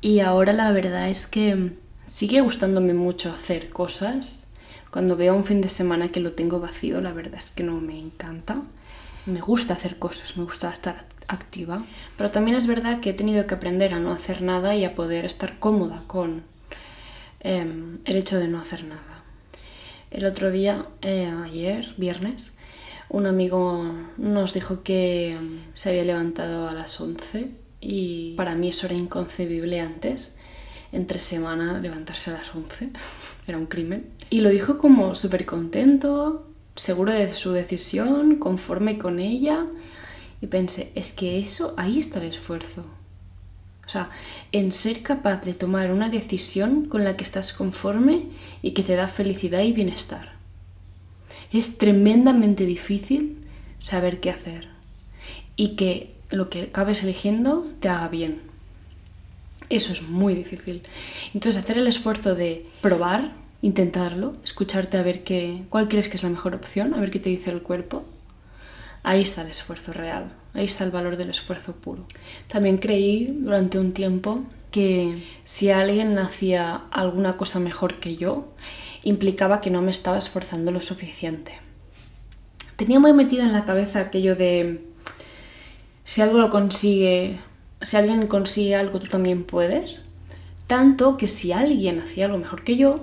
Y 0.00 0.18
ahora 0.18 0.52
la 0.52 0.72
verdad 0.72 1.08
es 1.08 1.28
que 1.28 1.70
sigue 2.04 2.40
gustándome 2.40 2.92
mucho 2.92 3.30
hacer 3.30 3.70
cosas. 3.70 4.42
Cuando 4.90 5.16
veo 5.16 5.36
un 5.36 5.44
fin 5.44 5.60
de 5.60 5.68
semana 5.68 6.08
que 6.08 6.18
lo 6.18 6.32
tengo 6.32 6.58
vacío, 6.58 7.00
la 7.00 7.12
verdad 7.12 7.38
es 7.38 7.52
que 7.52 7.62
no 7.62 7.80
me 7.80 7.96
encanta. 7.96 8.56
Me 9.24 9.40
gusta 9.40 9.74
hacer 9.74 10.00
cosas, 10.00 10.36
me 10.36 10.42
gusta 10.42 10.68
estar 10.68 11.06
activa. 11.28 11.78
Pero 12.16 12.30
también 12.30 12.56
es 12.56 12.66
verdad 12.66 13.00
que 13.00 13.10
he 13.10 13.14
tenido 13.14 13.46
que 13.46 13.54
aprender 13.54 13.94
a 13.94 14.00
no 14.00 14.12
hacer 14.12 14.42
nada 14.42 14.74
y 14.74 14.84
a 14.84 14.94
poder 14.94 15.24
estar 15.24 15.58
cómoda 15.58 16.02
con 16.06 16.42
em, 17.40 17.98
el 18.04 18.16
hecho 18.16 18.38
de 18.38 18.48
no 18.48 18.58
hacer 18.58 18.84
nada. 18.84 19.22
El 20.10 20.24
otro 20.24 20.50
día, 20.50 20.86
eh, 21.02 21.30
ayer, 21.44 21.94
viernes, 21.98 22.56
un 23.10 23.26
amigo 23.26 23.84
nos 24.16 24.54
dijo 24.54 24.82
que 24.82 25.36
se 25.74 25.90
había 25.90 26.04
levantado 26.04 26.68
a 26.68 26.74
las 26.74 27.00
11 27.00 27.50
y 27.80 28.34
para 28.36 28.54
mí 28.54 28.68
eso 28.68 28.86
era 28.86 28.96
inconcebible 28.96 29.80
antes. 29.80 30.32
Entre 30.90 31.20
semana 31.20 31.78
levantarse 31.80 32.30
a 32.30 32.34
las 32.34 32.54
11 32.54 32.90
era 33.46 33.58
un 33.58 33.66
crimen. 33.66 34.10
Y 34.30 34.40
lo 34.40 34.48
dijo 34.48 34.78
como 34.78 35.14
súper 35.14 35.44
contento, 35.44 36.46
seguro 36.74 37.12
de 37.12 37.34
su 37.34 37.52
decisión, 37.52 38.36
conforme 38.36 38.98
con 38.98 39.18
ella. 39.18 39.66
Y 40.40 40.46
pensé, 40.46 40.92
es 40.94 41.12
que 41.12 41.38
eso, 41.38 41.74
ahí 41.76 41.98
está 41.98 42.20
el 42.20 42.28
esfuerzo. 42.28 42.84
O 43.88 43.90
sea, 43.90 44.10
en 44.52 44.70
ser 44.70 45.02
capaz 45.02 45.44
de 45.44 45.54
tomar 45.54 45.92
una 45.92 46.10
decisión 46.10 46.84
con 46.84 47.04
la 47.04 47.16
que 47.16 47.24
estás 47.24 47.54
conforme 47.54 48.26
y 48.60 48.72
que 48.72 48.82
te 48.82 48.96
da 48.96 49.08
felicidad 49.08 49.62
y 49.62 49.72
bienestar. 49.72 50.32
Es 51.52 51.78
tremendamente 51.78 52.66
difícil 52.66 53.38
saber 53.78 54.20
qué 54.20 54.28
hacer 54.28 54.68
y 55.56 55.76
que 55.76 56.14
lo 56.28 56.50
que 56.50 56.64
acabes 56.64 57.02
eligiendo 57.02 57.66
te 57.80 57.88
haga 57.88 58.08
bien. 58.08 58.42
Eso 59.70 59.92
es 59.92 60.02
muy 60.02 60.34
difícil. 60.34 60.82
Entonces 61.32 61.62
hacer 61.62 61.78
el 61.78 61.86
esfuerzo 61.86 62.34
de 62.34 62.66
probar, 62.82 63.32
intentarlo, 63.62 64.34
escucharte 64.44 64.98
a 64.98 65.02
ver 65.02 65.24
qué, 65.24 65.64
cuál 65.70 65.88
crees 65.88 66.10
que 66.10 66.16
es 66.18 66.22
la 66.22 66.28
mejor 66.28 66.54
opción, 66.54 66.92
a 66.92 67.00
ver 67.00 67.10
qué 67.10 67.20
te 67.20 67.30
dice 67.30 67.50
el 67.50 67.62
cuerpo, 67.62 68.04
ahí 69.02 69.22
está 69.22 69.42
el 69.42 69.48
esfuerzo 69.48 69.92
real, 69.92 70.32
ahí 70.54 70.64
está 70.64 70.84
el 70.84 70.90
valor 70.90 71.16
del 71.16 71.30
esfuerzo 71.30 71.74
puro. 71.74 72.06
También 72.46 72.78
creí 72.78 73.26
durante 73.26 73.78
un 73.78 73.92
tiempo 73.92 74.44
que 74.70 75.22
si 75.44 75.70
alguien 75.70 76.18
hacía 76.18 76.82
alguna 76.90 77.36
cosa 77.36 77.58
mejor 77.58 78.00
que 78.00 78.16
yo, 78.16 78.52
implicaba 79.04 79.60
que 79.60 79.70
no 79.70 79.82
me 79.82 79.90
estaba 79.90 80.18
esforzando 80.18 80.70
lo 80.70 80.80
suficiente. 80.80 81.52
Tenía 82.76 83.00
muy 83.00 83.12
metido 83.12 83.42
en 83.42 83.52
la 83.52 83.64
cabeza 83.64 84.00
aquello 84.00 84.36
de 84.36 84.84
si 86.04 86.20
algo 86.20 86.38
lo 86.38 86.50
consigue, 86.50 87.38
si 87.82 87.96
alguien 87.96 88.26
consigue 88.26 88.74
algo, 88.74 89.00
tú 89.00 89.08
también 89.08 89.44
puedes. 89.44 90.12
Tanto 90.66 91.16
que 91.16 91.28
si 91.28 91.52
alguien 91.52 91.98
hacía 91.98 92.26
algo 92.26 92.38
mejor 92.38 92.62
que 92.62 92.76
yo, 92.76 92.94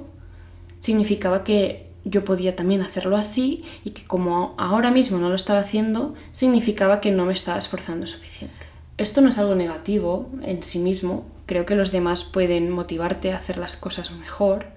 significaba 0.79 1.43
que 1.43 1.84
yo 2.05 2.23
podía 2.23 2.55
también 2.55 2.81
hacerlo 2.81 3.17
así 3.17 3.65
y 3.83 3.89
que 3.89 4.05
como 4.05 4.53
ahora 4.57 4.91
mismo 4.91 5.17
no 5.17 5.29
lo 5.29 5.35
estaba 5.35 5.59
haciendo, 5.59 6.13
significaba 6.31 7.01
que 7.01 7.11
no 7.11 7.25
me 7.25 7.33
estaba 7.33 7.57
esforzando 7.57 8.07
suficiente. 8.07 8.65
Esto 8.97 9.19
no 9.19 9.29
es 9.29 9.37
algo 9.37 9.55
negativo 9.55 10.29
en 10.43 10.63
sí 10.63 10.79
mismo, 10.79 11.25
creo 11.47 11.65
que 11.65 11.75
los 11.75 11.91
demás 11.91 12.23
pueden 12.23 12.69
motivarte 12.69 13.33
a 13.33 13.37
hacer 13.37 13.57
las 13.57 13.75
cosas 13.75 14.11
mejor, 14.11 14.67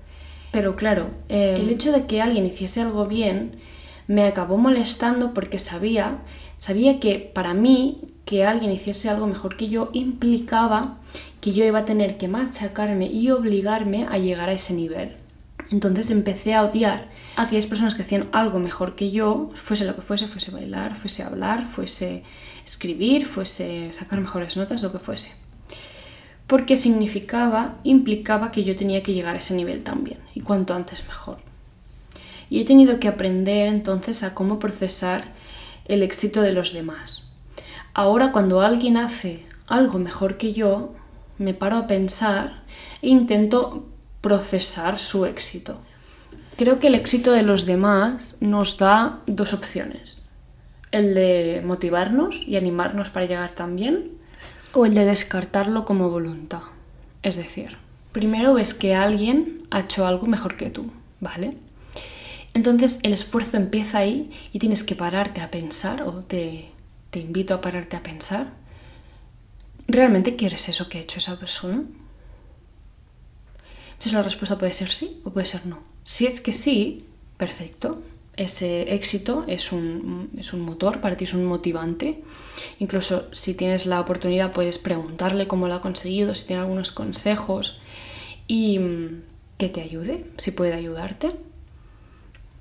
pero 0.50 0.74
claro, 0.74 1.10
el 1.28 1.62
em, 1.62 1.68
hecho 1.68 1.92
de 1.92 2.06
que 2.06 2.22
alguien 2.22 2.46
hiciese 2.46 2.80
algo 2.80 3.06
bien 3.06 3.60
me 4.06 4.24
acabó 4.24 4.56
molestando 4.56 5.34
porque 5.34 5.58
sabía, 5.58 6.18
sabía 6.58 6.98
que 6.98 7.18
para 7.18 7.52
mí 7.52 8.00
que 8.24 8.44
alguien 8.44 8.72
hiciese 8.72 9.10
algo 9.10 9.26
mejor 9.26 9.56
que 9.56 9.68
yo 9.68 9.90
implicaba 9.92 10.96
que 11.40 11.52
yo 11.52 11.64
iba 11.64 11.80
a 11.80 11.84
tener 11.84 12.16
que 12.18 12.26
machacarme 12.26 13.06
y 13.06 13.30
obligarme 13.30 14.06
a 14.10 14.18
llegar 14.18 14.48
a 14.48 14.52
ese 14.52 14.74
nivel. 14.74 15.16
Entonces 15.70 16.10
empecé 16.10 16.54
a 16.54 16.64
odiar 16.64 17.08
a 17.38 17.44
aquellas 17.44 17.66
personas 17.66 17.94
que 17.94 18.02
hacían 18.02 18.28
algo 18.32 18.58
mejor 18.58 18.94
que 18.94 19.10
yo, 19.10 19.50
fuese 19.54 19.84
lo 19.84 19.94
que 19.94 20.02
fuese, 20.02 20.28
fuese 20.28 20.50
bailar, 20.50 20.96
fuese 20.96 21.22
hablar, 21.22 21.66
fuese 21.66 22.22
escribir, 22.64 23.26
fuese 23.26 23.92
sacar 23.94 24.20
mejores 24.20 24.56
notas, 24.56 24.82
lo 24.82 24.92
que 24.92 24.98
fuese 24.98 25.32
porque 26.48 26.78
significaba, 26.78 27.74
implicaba 27.84 28.50
que 28.50 28.64
yo 28.64 28.74
tenía 28.74 29.02
que 29.02 29.12
llegar 29.12 29.36
a 29.36 29.38
ese 29.38 29.54
nivel 29.54 29.84
también, 29.84 30.18
y 30.34 30.40
cuanto 30.40 30.74
antes 30.74 31.06
mejor. 31.06 31.36
Y 32.50 32.60
he 32.60 32.64
tenido 32.64 32.98
que 32.98 33.06
aprender 33.06 33.68
entonces 33.68 34.22
a 34.22 34.34
cómo 34.34 34.58
procesar 34.58 35.34
el 35.84 36.02
éxito 36.02 36.40
de 36.40 36.52
los 36.52 36.72
demás. 36.72 37.24
Ahora 37.92 38.32
cuando 38.32 38.62
alguien 38.62 38.96
hace 38.96 39.44
algo 39.66 39.98
mejor 39.98 40.38
que 40.38 40.54
yo, 40.54 40.94
me 41.36 41.52
paro 41.52 41.76
a 41.76 41.86
pensar 41.86 42.62
e 43.02 43.10
intento 43.10 43.86
procesar 44.22 44.98
su 44.98 45.26
éxito. 45.26 45.78
Creo 46.58 46.80
que 46.80 46.88
el 46.88 46.96
éxito 46.96 47.30
de 47.30 47.44
los 47.44 47.66
demás 47.66 48.34
nos 48.40 48.78
da 48.78 49.20
dos 49.28 49.54
opciones. 49.54 50.22
El 50.90 51.14
de 51.14 51.62
motivarnos 51.64 52.42
y 52.48 52.56
animarnos 52.56 53.10
para 53.10 53.26
llegar 53.26 53.52
también 53.52 54.10
o 54.72 54.84
el 54.84 54.92
de 54.92 55.04
descartarlo 55.04 55.84
como 55.84 56.10
voluntad. 56.10 56.62
Es 57.22 57.36
decir, 57.36 57.78
primero 58.10 58.54
ves 58.54 58.74
que 58.74 58.96
alguien 58.96 59.68
ha 59.70 59.82
hecho 59.82 60.04
algo 60.04 60.26
mejor 60.26 60.56
que 60.56 60.68
tú, 60.68 60.90
¿vale? 61.20 61.50
Entonces 62.54 62.98
el 63.04 63.12
esfuerzo 63.12 63.56
empieza 63.56 63.98
ahí 63.98 64.28
y 64.52 64.58
tienes 64.58 64.82
que 64.82 64.96
pararte 64.96 65.40
a 65.40 65.52
pensar, 65.52 66.02
o 66.02 66.24
te, 66.24 66.72
te 67.12 67.20
invito 67.20 67.54
a 67.54 67.60
pararte 67.60 67.96
a 67.96 68.02
pensar, 68.02 68.48
¿realmente 69.86 70.34
quieres 70.34 70.68
eso 70.68 70.88
que 70.88 70.98
ha 70.98 71.02
hecho 71.02 71.20
esa 71.20 71.38
persona? 71.38 71.84
Entonces 73.98 74.12
la 74.12 74.22
respuesta 74.22 74.56
puede 74.56 74.72
ser 74.72 74.90
sí 74.90 75.20
o 75.24 75.30
puede 75.30 75.44
ser 75.44 75.66
no. 75.66 75.80
Si 76.04 76.24
es 76.24 76.40
que 76.40 76.52
sí, 76.52 76.98
perfecto, 77.36 78.00
ese 78.36 78.94
éxito 78.94 79.44
es 79.48 79.72
un, 79.72 80.30
es 80.38 80.52
un, 80.52 80.60
motor, 80.60 81.00
para 81.00 81.16
ti 81.16 81.24
es 81.24 81.34
un 81.34 81.44
motivante. 81.44 82.22
Incluso 82.78 83.24
si 83.34 83.54
tienes 83.54 83.86
la 83.86 84.00
oportunidad 84.00 84.52
puedes 84.52 84.78
preguntarle 84.78 85.48
cómo 85.48 85.66
lo 85.66 85.74
ha 85.74 85.80
conseguido, 85.80 86.36
si 86.36 86.46
tiene 86.46 86.62
algunos 86.62 86.92
consejos 86.92 87.80
y 88.46 88.78
mm, 88.78 89.22
que 89.56 89.68
te 89.68 89.80
ayude, 89.80 90.26
si 90.36 90.52
puede 90.52 90.74
ayudarte. 90.74 91.30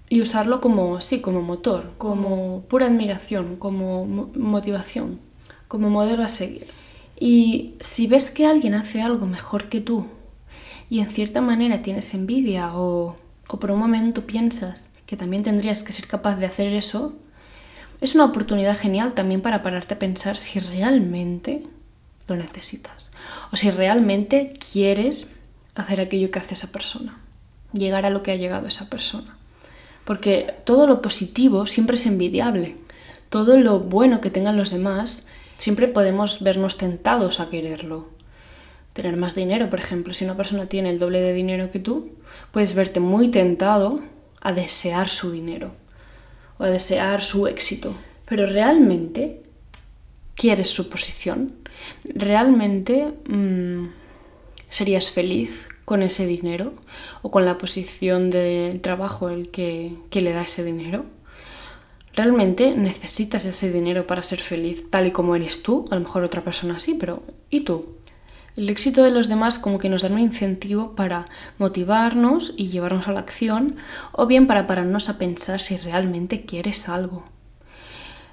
Y 0.10 0.22
usarlo 0.22 0.60
como, 0.60 1.00
sí, 1.02 1.22
como 1.22 1.44
motor, 1.44 1.92
como 2.00 2.64
pura 2.68 2.88
admiración, 2.88 3.58
como 3.58 4.06
motivación, 4.34 5.20
como 5.68 5.92
modelo 5.92 6.24
a 6.24 6.30
seguir. 6.30 6.66
Y 7.20 7.76
si 7.80 8.08
ves 8.08 8.32
que 8.32 8.48
alguien 8.48 8.74
hace 8.74 9.04
algo 9.04 9.28
mejor 9.28 9.70
que 9.70 9.82
tú 9.82 10.08
y 10.90 11.00
en 11.00 11.08
cierta 11.08 11.42
manera 11.42 11.82
tienes 11.82 12.14
envidia 12.14 12.76
o, 12.76 13.18
o 13.48 13.60
por 13.60 13.72
un 13.72 13.80
momento 13.80 14.26
piensas 14.26 14.88
que 15.06 15.18
también 15.18 15.44
tendrías 15.44 15.84
que 15.84 15.94
ser 15.94 16.08
capaz 16.08 16.36
de 16.36 16.46
hacer 16.46 16.74
eso, 16.74 17.14
es 18.02 18.14
una 18.14 18.26
oportunidad 18.26 18.78
genial 18.78 19.14
también 19.14 19.42
para 19.42 19.62
pararte 19.62 19.96
a 19.96 20.00
pensar 20.00 20.38
si 20.38 20.60
realmente 20.60 21.64
lo 22.28 22.36
necesitas 22.36 23.10
o 23.52 23.58
si 23.58 23.72
realmente 23.72 24.54
quieres 24.72 25.28
hacer 25.76 26.02
aquello 26.02 26.30
que 26.30 26.40
hace 26.40 26.54
esa 26.54 26.72
persona, 26.72 27.20
llegar 27.74 28.06
a 28.06 28.10
lo 28.10 28.24
que 28.24 28.32
ha 28.32 28.36
llegado 28.36 28.68
esa 28.68 28.90
persona. 28.90 29.38
Porque 30.06 30.56
todo 30.66 30.88
lo 30.88 31.02
positivo 31.02 31.66
siempre 31.66 31.96
es 31.96 32.06
envidiable, 32.06 32.76
todo 33.30 33.58
lo 33.58 33.80
bueno 33.80 34.22
que 34.22 34.30
tengan 34.30 34.58
los 34.58 34.72
demás, 34.72 35.26
siempre 35.58 35.88
podemos 35.88 36.42
vernos 36.42 36.78
tentados 36.78 37.40
a 37.40 37.50
quererlo. 37.50 38.10
Tener 38.98 39.16
más 39.16 39.36
dinero, 39.36 39.70
por 39.70 39.78
ejemplo, 39.78 40.12
si 40.12 40.26
una 40.26 40.36
persona 40.36 40.66
tiene 40.66 40.90
el 40.90 40.98
doble 40.98 41.22
de 41.22 41.32
dinero 41.32 41.70
que 41.70 41.78
tú, 41.78 42.14
puedes 42.50 42.74
verte 42.74 43.00
muy 43.00 43.30
tentado 43.30 44.02
a 44.42 44.54
desear 44.54 45.08
su 45.08 45.30
dinero 45.30 45.76
o 46.58 46.64
a 46.64 46.70
desear 46.72 47.22
su 47.22 47.46
éxito. 47.46 47.94
Pero 48.26 48.48
realmente 48.48 49.44
quieres 50.34 50.70
su 50.70 50.90
posición. 50.90 51.54
Realmente 52.06 53.14
mm, 53.30 53.90
serías 54.68 55.12
feliz 55.12 55.68
con 55.86 56.02
ese 56.02 56.26
dinero 56.26 56.74
o 57.22 57.30
con 57.30 57.46
la 57.46 57.60
posición 57.60 58.32
del 58.32 58.82
trabajo 58.82 59.30
el 59.30 59.52
que, 59.52 59.96
que 60.10 60.22
le 60.22 60.34
da 60.34 60.42
ese 60.42 60.64
dinero. 60.64 61.06
¿Realmente 62.16 62.76
necesitas 62.76 63.46
ese 63.46 63.72
dinero 63.72 64.08
para 64.08 64.24
ser 64.24 64.40
feliz 64.40 64.90
tal 64.90 65.06
y 65.06 65.12
como 65.12 65.36
eres 65.36 65.62
tú? 65.62 65.86
A 65.92 65.94
lo 65.94 66.02
mejor 66.02 66.24
otra 66.24 66.44
persona 66.44 66.80
sí, 66.80 66.98
pero 67.00 67.22
¿y 67.52 67.60
tú? 67.60 67.97
El 68.58 68.72
éxito 68.72 69.04
de 69.04 69.12
los 69.12 69.28
demás 69.28 69.60
como 69.60 69.78
que 69.78 69.88
nos 69.88 70.02
da 70.02 70.10
un 70.10 70.18
incentivo 70.18 70.96
para 70.96 71.26
motivarnos 71.60 72.56
y 72.58 72.70
llevarnos 72.70 73.08
a 73.08 73.12
la 73.12 73.20
acción 73.20 73.76
o 74.14 74.26
bien 74.26 74.48
para 74.48 74.66
pararnos 74.66 75.10
a 75.10 75.20
pensar 75.20 75.60
si 75.60 75.78
realmente 75.78 76.44
quieres 76.44 76.90
algo. 76.90 77.24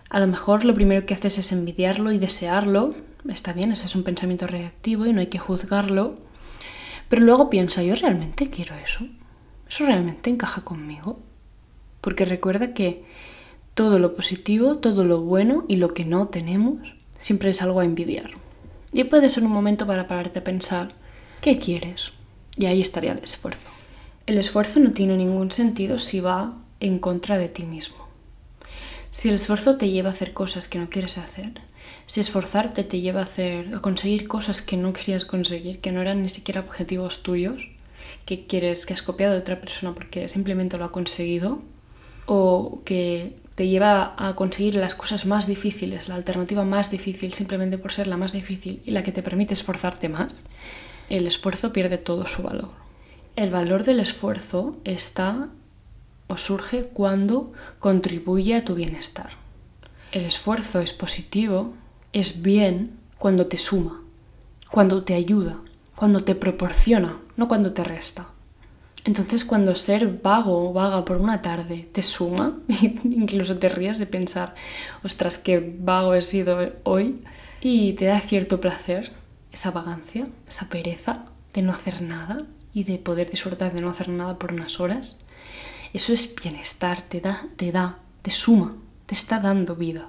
A 0.08 0.20
lo 0.20 0.26
mejor 0.26 0.64
lo 0.64 0.72
primero 0.72 1.04
que 1.04 1.12
haces 1.12 1.36
es 1.36 1.52
envidiarlo 1.52 2.10
y 2.10 2.16
desearlo. 2.16 2.88
Está 3.28 3.52
bien, 3.52 3.70
ese 3.70 3.84
es 3.84 3.94
un 3.96 4.02
pensamiento 4.02 4.46
reactivo 4.46 5.04
y 5.04 5.12
no 5.12 5.20
hay 5.20 5.26
que 5.26 5.38
juzgarlo. 5.38 6.14
Pero 7.10 7.20
luego 7.20 7.50
piensa, 7.50 7.82
¿yo 7.82 7.94
realmente 7.94 8.48
quiero 8.48 8.74
eso? 8.76 9.06
¿Eso 9.68 9.84
realmente 9.84 10.30
encaja 10.30 10.62
conmigo? 10.64 11.18
Porque 12.00 12.24
recuerda 12.24 12.72
que 12.72 13.04
todo 13.74 13.98
lo 13.98 14.16
positivo, 14.16 14.78
todo 14.78 15.04
lo 15.04 15.20
bueno 15.20 15.66
y 15.68 15.76
lo 15.76 15.92
que 15.92 16.06
no 16.06 16.28
tenemos 16.28 16.78
siempre 17.18 17.50
es 17.50 17.60
algo 17.60 17.80
a 17.80 17.84
envidiar. 17.84 18.30
Y 18.94 19.02
puede 19.04 19.28
ser 19.28 19.42
un 19.42 19.50
momento 19.50 19.88
para 19.88 20.06
pararte 20.06 20.38
a 20.38 20.44
pensar, 20.44 20.86
¿qué 21.40 21.58
quieres? 21.58 22.12
Y 22.56 22.66
ahí 22.66 22.80
estaría 22.80 23.10
el 23.10 23.18
esfuerzo. 23.18 23.68
El 24.24 24.38
esfuerzo 24.38 24.78
no 24.78 24.92
tiene 24.92 25.16
ningún 25.16 25.50
sentido 25.50 25.98
si 25.98 26.20
va 26.20 26.54
en 26.78 27.00
contra 27.00 27.36
de 27.36 27.48
ti 27.48 27.64
mismo. 27.64 28.06
Si 29.10 29.28
el 29.28 29.34
esfuerzo 29.34 29.76
te 29.78 29.90
lleva 29.90 30.10
a 30.10 30.12
hacer 30.12 30.32
cosas 30.32 30.68
que 30.68 30.78
no 30.78 30.90
quieres 30.90 31.18
hacer, 31.18 31.60
si 32.06 32.20
esforzarte 32.20 32.84
te 32.84 33.00
lleva 33.00 33.18
a, 33.18 33.24
hacer, 33.24 33.74
a 33.74 33.80
conseguir 33.80 34.28
cosas 34.28 34.62
que 34.62 34.76
no 34.76 34.92
querías 34.92 35.24
conseguir, 35.24 35.80
que 35.80 35.90
no 35.90 36.00
eran 36.00 36.22
ni 36.22 36.28
siquiera 36.28 36.60
objetivos 36.60 37.24
tuyos, 37.24 37.70
que 38.26 38.46
quieres, 38.46 38.86
que 38.86 38.94
has 38.94 39.02
copiado 39.02 39.34
de 39.34 39.40
otra 39.40 39.60
persona 39.60 39.92
porque 39.92 40.28
simplemente 40.28 40.78
lo 40.78 40.84
ha 40.84 40.92
conseguido, 40.92 41.58
o 42.26 42.80
que 42.84 43.34
te 43.54 43.68
lleva 43.68 44.14
a 44.16 44.34
conseguir 44.34 44.74
las 44.74 44.94
cosas 44.94 45.26
más 45.26 45.46
difíciles, 45.46 46.08
la 46.08 46.16
alternativa 46.16 46.64
más 46.64 46.90
difícil, 46.90 47.32
simplemente 47.32 47.78
por 47.78 47.92
ser 47.92 48.06
la 48.06 48.16
más 48.16 48.32
difícil 48.32 48.82
y 48.84 48.90
la 48.90 49.02
que 49.02 49.12
te 49.12 49.22
permite 49.22 49.54
esforzarte 49.54 50.08
más, 50.08 50.44
el 51.08 51.26
esfuerzo 51.26 51.72
pierde 51.72 51.98
todo 51.98 52.26
su 52.26 52.42
valor. 52.42 52.70
El 53.36 53.50
valor 53.50 53.84
del 53.84 54.00
esfuerzo 54.00 54.76
está 54.84 55.48
o 56.26 56.36
surge 56.36 56.86
cuando 56.86 57.52
contribuye 57.78 58.56
a 58.56 58.64
tu 58.64 58.74
bienestar. 58.74 59.30
El 60.12 60.24
esfuerzo 60.24 60.80
es 60.80 60.92
positivo, 60.92 61.74
es 62.12 62.42
bien 62.42 62.98
cuando 63.18 63.46
te 63.46 63.56
suma, 63.56 64.00
cuando 64.70 65.02
te 65.02 65.14
ayuda, 65.14 65.60
cuando 65.94 66.20
te 66.20 66.34
proporciona, 66.34 67.18
no 67.36 67.48
cuando 67.48 67.72
te 67.72 67.84
resta. 67.84 68.28
Entonces 69.04 69.44
cuando 69.44 69.76
ser 69.76 70.20
vago 70.22 70.70
o 70.70 70.72
vaga 70.72 71.04
por 71.04 71.18
una 71.18 71.42
tarde 71.42 71.88
te 71.92 72.02
suma, 72.02 72.58
incluso 73.04 73.58
te 73.58 73.68
rías 73.68 73.98
de 73.98 74.06
pensar, 74.06 74.54
ostras, 75.02 75.36
qué 75.36 75.74
vago 75.78 76.14
he 76.14 76.22
sido 76.22 76.72
hoy, 76.84 77.22
y 77.60 77.92
te 77.94 78.06
da 78.06 78.18
cierto 78.20 78.60
placer, 78.60 79.12
esa 79.52 79.70
vagancia, 79.70 80.26
esa 80.48 80.68
pereza 80.68 81.26
de 81.52 81.62
no 81.62 81.72
hacer 81.72 82.02
nada 82.02 82.44
y 82.72 82.84
de 82.84 82.98
poder 82.98 83.30
disfrutar 83.30 83.72
de 83.72 83.80
no 83.80 83.90
hacer 83.90 84.08
nada 84.08 84.38
por 84.38 84.52
unas 84.52 84.80
horas, 84.80 85.18
eso 85.92 86.12
es 86.12 86.34
bienestar, 86.34 87.02
te 87.02 87.20
da, 87.20 87.46
te 87.56 87.70
da, 87.72 87.98
te 88.22 88.30
suma, 88.30 88.74
te 89.06 89.14
está 89.14 89.38
dando 89.38 89.76
vida. 89.76 90.08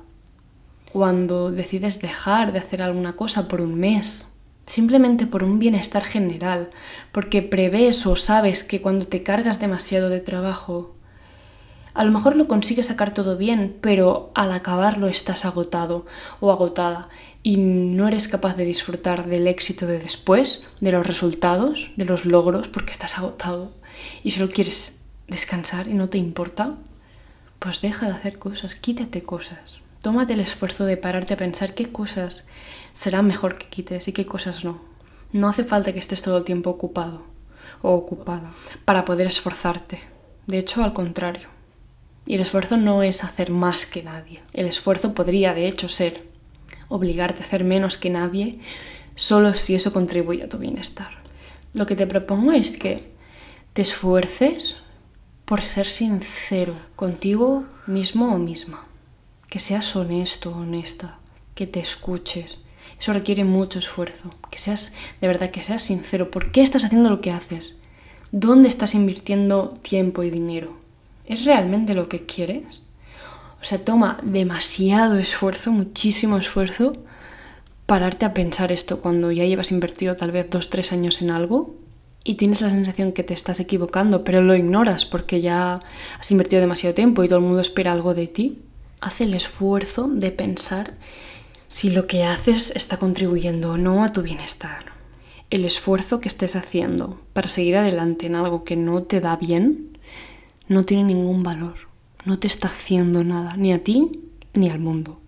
Cuando 0.92 1.52
decides 1.52 2.02
dejar 2.02 2.54
de 2.54 2.60
hacer 2.60 2.82
alguna 2.82 3.16
cosa 3.16 3.48
por 3.48 3.62
un 3.62 3.76
mes, 3.76 4.30
simplemente 4.66 5.28
por 5.28 5.44
un 5.44 5.60
bienestar 5.60 6.04
general, 6.04 6.70
porque 7.12 7.42
prevés 7.42 8.06
o 8.08 8.16
sabes 8.16 8.64
que 8.64 8.82
cuando 8.82 9.08
te 9.08 9.24
cargas 9.24 9.60
demasiado 9.60 10.10
de 10.10 10.20
trabajo, 10.20 10.96
a 11.94 12.04
lo 12.04 12.12
mejor 12.12 12.36
lo 12.36 12.48
consigues 12.48 12.88
sacar 12.88 13.14
todo 13.14 13.38
bien, 13.38 13.78
pero 13.80 14.32
al 14.36 14.52
acabarlo 14.52 15.08
estás 15.08 15.46
agotado 15.46 16.06
o 16.42 16.52
agotada 16.52 17.08
y 17.42 17.58
no 17.58 18.08
eres 18.08 18.28
capaz 18.28 18.58
de 18.58 18.66
disfrutar 18.66 19.28
del 19.28 19.48
éxito 19.48 19.88
de 19.88 20.00
después, 20.00 20.66
de 20.82 20.92
los 20.92 21.08
resultados, 21.08 21.92
de 21.96 22.06
los 22.06 22.26
logros, 22.26 22.68
porque 22.68 22.92
estás 22.92 23.18
agotado 23.18 23.72
y 24.24 24.32
solo 24.32 24.50
quieres 24.52 25.04
descansar 25.28 25.88
y 25.88 25.94
no 25.94 26.10
te 26.10 26.18
importa, 26.18 26.76
pues 27.60 27.82
deja 27.82 28.08
de 28.08 28.12
hacer 28.12 28.40
cosas, 28.40 28.76
quítate 28.76 29.24
cosas. 29.24 29.80
Tómate 30.02 30.34
el 30.34 30.42
esfuerzo 30.42 30.86
de 30.86 30.98
pararte 30.98 31.34
a 31.34 31.38
pensar 31.38 31.74
qué 31.74 31.92
cosas 31.92 32.46
será 32.96 33.22
mejor 33.22 33.60
que 33.60 33.68
quites 33.68 34.08
y 34.08 34.14
qué 34.14 34.26
cosas 34.26 34.66
no. 34.66 34.80
No 35.32 35.50
hace 35.50 35.64
falta 35.64 35.94
que 35.94 36.00
estés 36.00 36.24
todo 36.24 36.38
el 36.38 36.44
tiempo 36.44 36.72
ocupado 36.72 37.22
o 37.84 37.94
ocupada 37.94 38.52
para 38.86 39.06
poder 39.06 39.28
esforzarte. 39.28 40.00
De 40.48 40.58
hecho, 40.58 40.84
al 40.84 40.94
contrario. 40.94 41.50
Y 42.26 42.36
el 42.36 42.42
esfuerzo 42.42 42.78
no 42.78 43.04
es 43.04 43.24
hacer 43.24 43.52
más 43.52 43.86
que 43.86 44.02
nadie. 44.02 44.42
El 44.54 44.66
esfuerzo 44.66 45.14
podría, 45.14 45.54
de 45.54 45.68
hecho, 45.68 45.90
ser 45.90 46.28
obligarte 46.88 47.44
a 47.44 47.46
hacer 47.46 47.64
menos 47.64 47.98
que 47.98 48.10
nadie 48.10 48.60
solo 49.16 49.54
si 49.54 49.76
eso 49.76 49.94
contribuye 49.94 50.44
a 50.44 50.50
tu 50.50 50.58
bienestar. 50.58 51.12
Lo 51.74 51.86
que 51.86 51.96
te 51.96 52.08
propongo 52.08 52.54
es 52.54 52.78
que 52.78 53.12
te 53.74 53.82
esfuerces 53.82 54.76
por 55.44 55.62
ser 55.62 55.88
sincero 55.88 56.76
contigo 56.96 57.66
mismo 57.88 58.34
o 58.34 58.40
misma. 58.40 58.84
Que 59.50 59.60
seas 59.60 59.96
honesto 59.96 60.52
honesta, 60.52 61.20
que 61.54 61.68
te 61.68 61.80
escuches, 61.80 62.60
eso 63.00 63.14
requiere 63.14 63.44
mucho 63.44 63.80
esfuerzo. 63.80 64.30
Que 64.50 64.60
seas, 64.60 64.94
de 65.22 65.28
verdad, 65.28 65.52
que 65.52 65.64
seas 65.64 65.82
sincero. 65.82 66.32
¿Por 66.32 66.52
qué 66.52 66.62
estás 66.62 66.84
haciendo 66.84 67.10
lo 67.10 67.22
que 67.22 67.32
haces? 67.32 67.76
¿Dónde 68.32 68.68
estás 68.68 68.96
invirtiendo 68.96 69.74
tiempo 69.82 70.24
y 70.24 70.30
dinero? 70.30 70.78
¿Es 71.26 71.46
realmente 71.46 71.94
lo 71.94 72.10
que 72.10 72.26
quieres? 72.26 72.82
O 73.62 73.64
sea, 73.64 73.84
toma 73.84 74.20
demasiado 74.24 75.18
esfuerzo, 75.18 75.72
muchísimo 75.72 76.38
esfuerzo, 76.38 76.94
pararte 77.86 78.26
a 78.26 78.34
pensar 78.34 78.72
esto 78.72 79.00
cuando 79.00 79.32
ya 79.32 79.46
llevas 79.46 79.72
invertido 79.72 80.16
tal 80.16 80.32
vez 80.32 80.50
dos, 80.50 80.70
tres 80.70 80.92
años 80.92 81.22
en 81.22 81.32
algo 81.32 81.76
y 82.24 82.36
tienes 82.36 82.62
la 82.62 82.70
sensación 82.70 83.12
que 83.12 83.24
te 83.24 83.34
estás 83.34 83.60
equivocando, 83.60 84.24
pero 84.24 84.42
lo 84.42 84.56
ignoras 84.56 85.06
porque 85.06 85.42
ya 85.42 85.80
has 86.20 86.32
invertido 86.32 86.60
demasiado 86.60 86.96
tiempo 86.96 87.24
y 87.24 87.28
todo 87.28 87.40
el 87.40 87.46
mundo 87.46 87.62
espera 87.62 87.92
algo 87.92 88.14
de 88.14 88.28
ti. 88.28 88.60
Haz 89.02 89.22
el 89.22 89.34
esfuerzo 89.34 90.08
de 90.12 90.32
pensar 90.32 90.94
si 91.68 91.90
lo 91.90 92.08
que 92.08 92.24
haces 92.24 92.72
está 92.76 92.98
contribuyendo 92.98 93.72
o 93.72 93.78
no 93.78 94.04
a 94.04 94.14
tu 94.14 94.22
bienestar. 94.22 94.94
El 95.50 95.66
esfuerzo 95.66 96.20
que 96.20 96.28
estés 96.28 96.56
haciendo 96.56 97.22
para 97.34 97.48
seguir 97.48 97.78
adelante 97.78 98.26
en 98.26 98.36
algo 98.36 98.64
que 98.64 98.76
no 98.76 99.04
te 99.04 99.22
da 99.22 99.36
bien 99.36 99.98
no 100.68 100.86
tiene 100.86 101.04
ningún 101.04 101.44
valor, 101.44 101.76
no 102.26 102.40
te 102.40 102.48
está 102.48 102.68
haciendo 102.68 103.24
nada, 103.24 103.56
ni 103.56 103.72
a 103.72 103.84
ti 103.84 104.12
ni 104.54 104.70
al 104.70 104.80
mundo. 104.80 105.20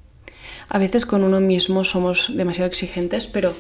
A 0.70 0.80
veces 0.80 1.06
con 1.06 1.24
uno 1.24 1.40
mismo 1.40 1.84
somos 1.84 2.36
demasiado 2.36 2.68
exigentes, 2.68 3.28
pero 3.28 3.54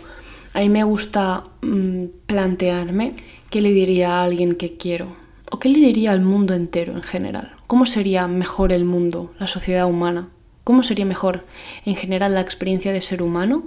a 0.53 0.59
mí 0.59 0.69
me 0.69 0.83
gusta 0.83 1.43
mm, 1.61 2.05
plantearme 2.25 3.15
qué 3.49 3.61
le 3.61 3.71
diría 3.71 4.15
a 4.15 4.23
alguien 4.23 4.55
que 4.55 4.77
quiero 4.77 5.15
o 5.51 5.59
qué 5.59 5.69
le 5.69 5.79
diría 5.79 6.11
al 6.11 6.21
mundo 6.21 6.53
entero 6.53 6.93
en 6.93 7.03
general. 7.03 7.53
¿Cómo 7.67 7.85
sería 7.85 8.27
mejor 8.27 8.71
el 8.71 8.83
mundo, 8.83 9.33
la 9.39 9.47
sociedad 9.47 9.85
humana? 9.87 10.29
¿Cómo 10.67 10.83
sería 10.83 11.05
mejor 11.05 11.45
en 11.85 11.95
general 11.95 12.33
la 12.33 12.41
experiencia 12.41 12.91
de 12.91 12.99
ser 12.99 13.23
humano 13.23 13.63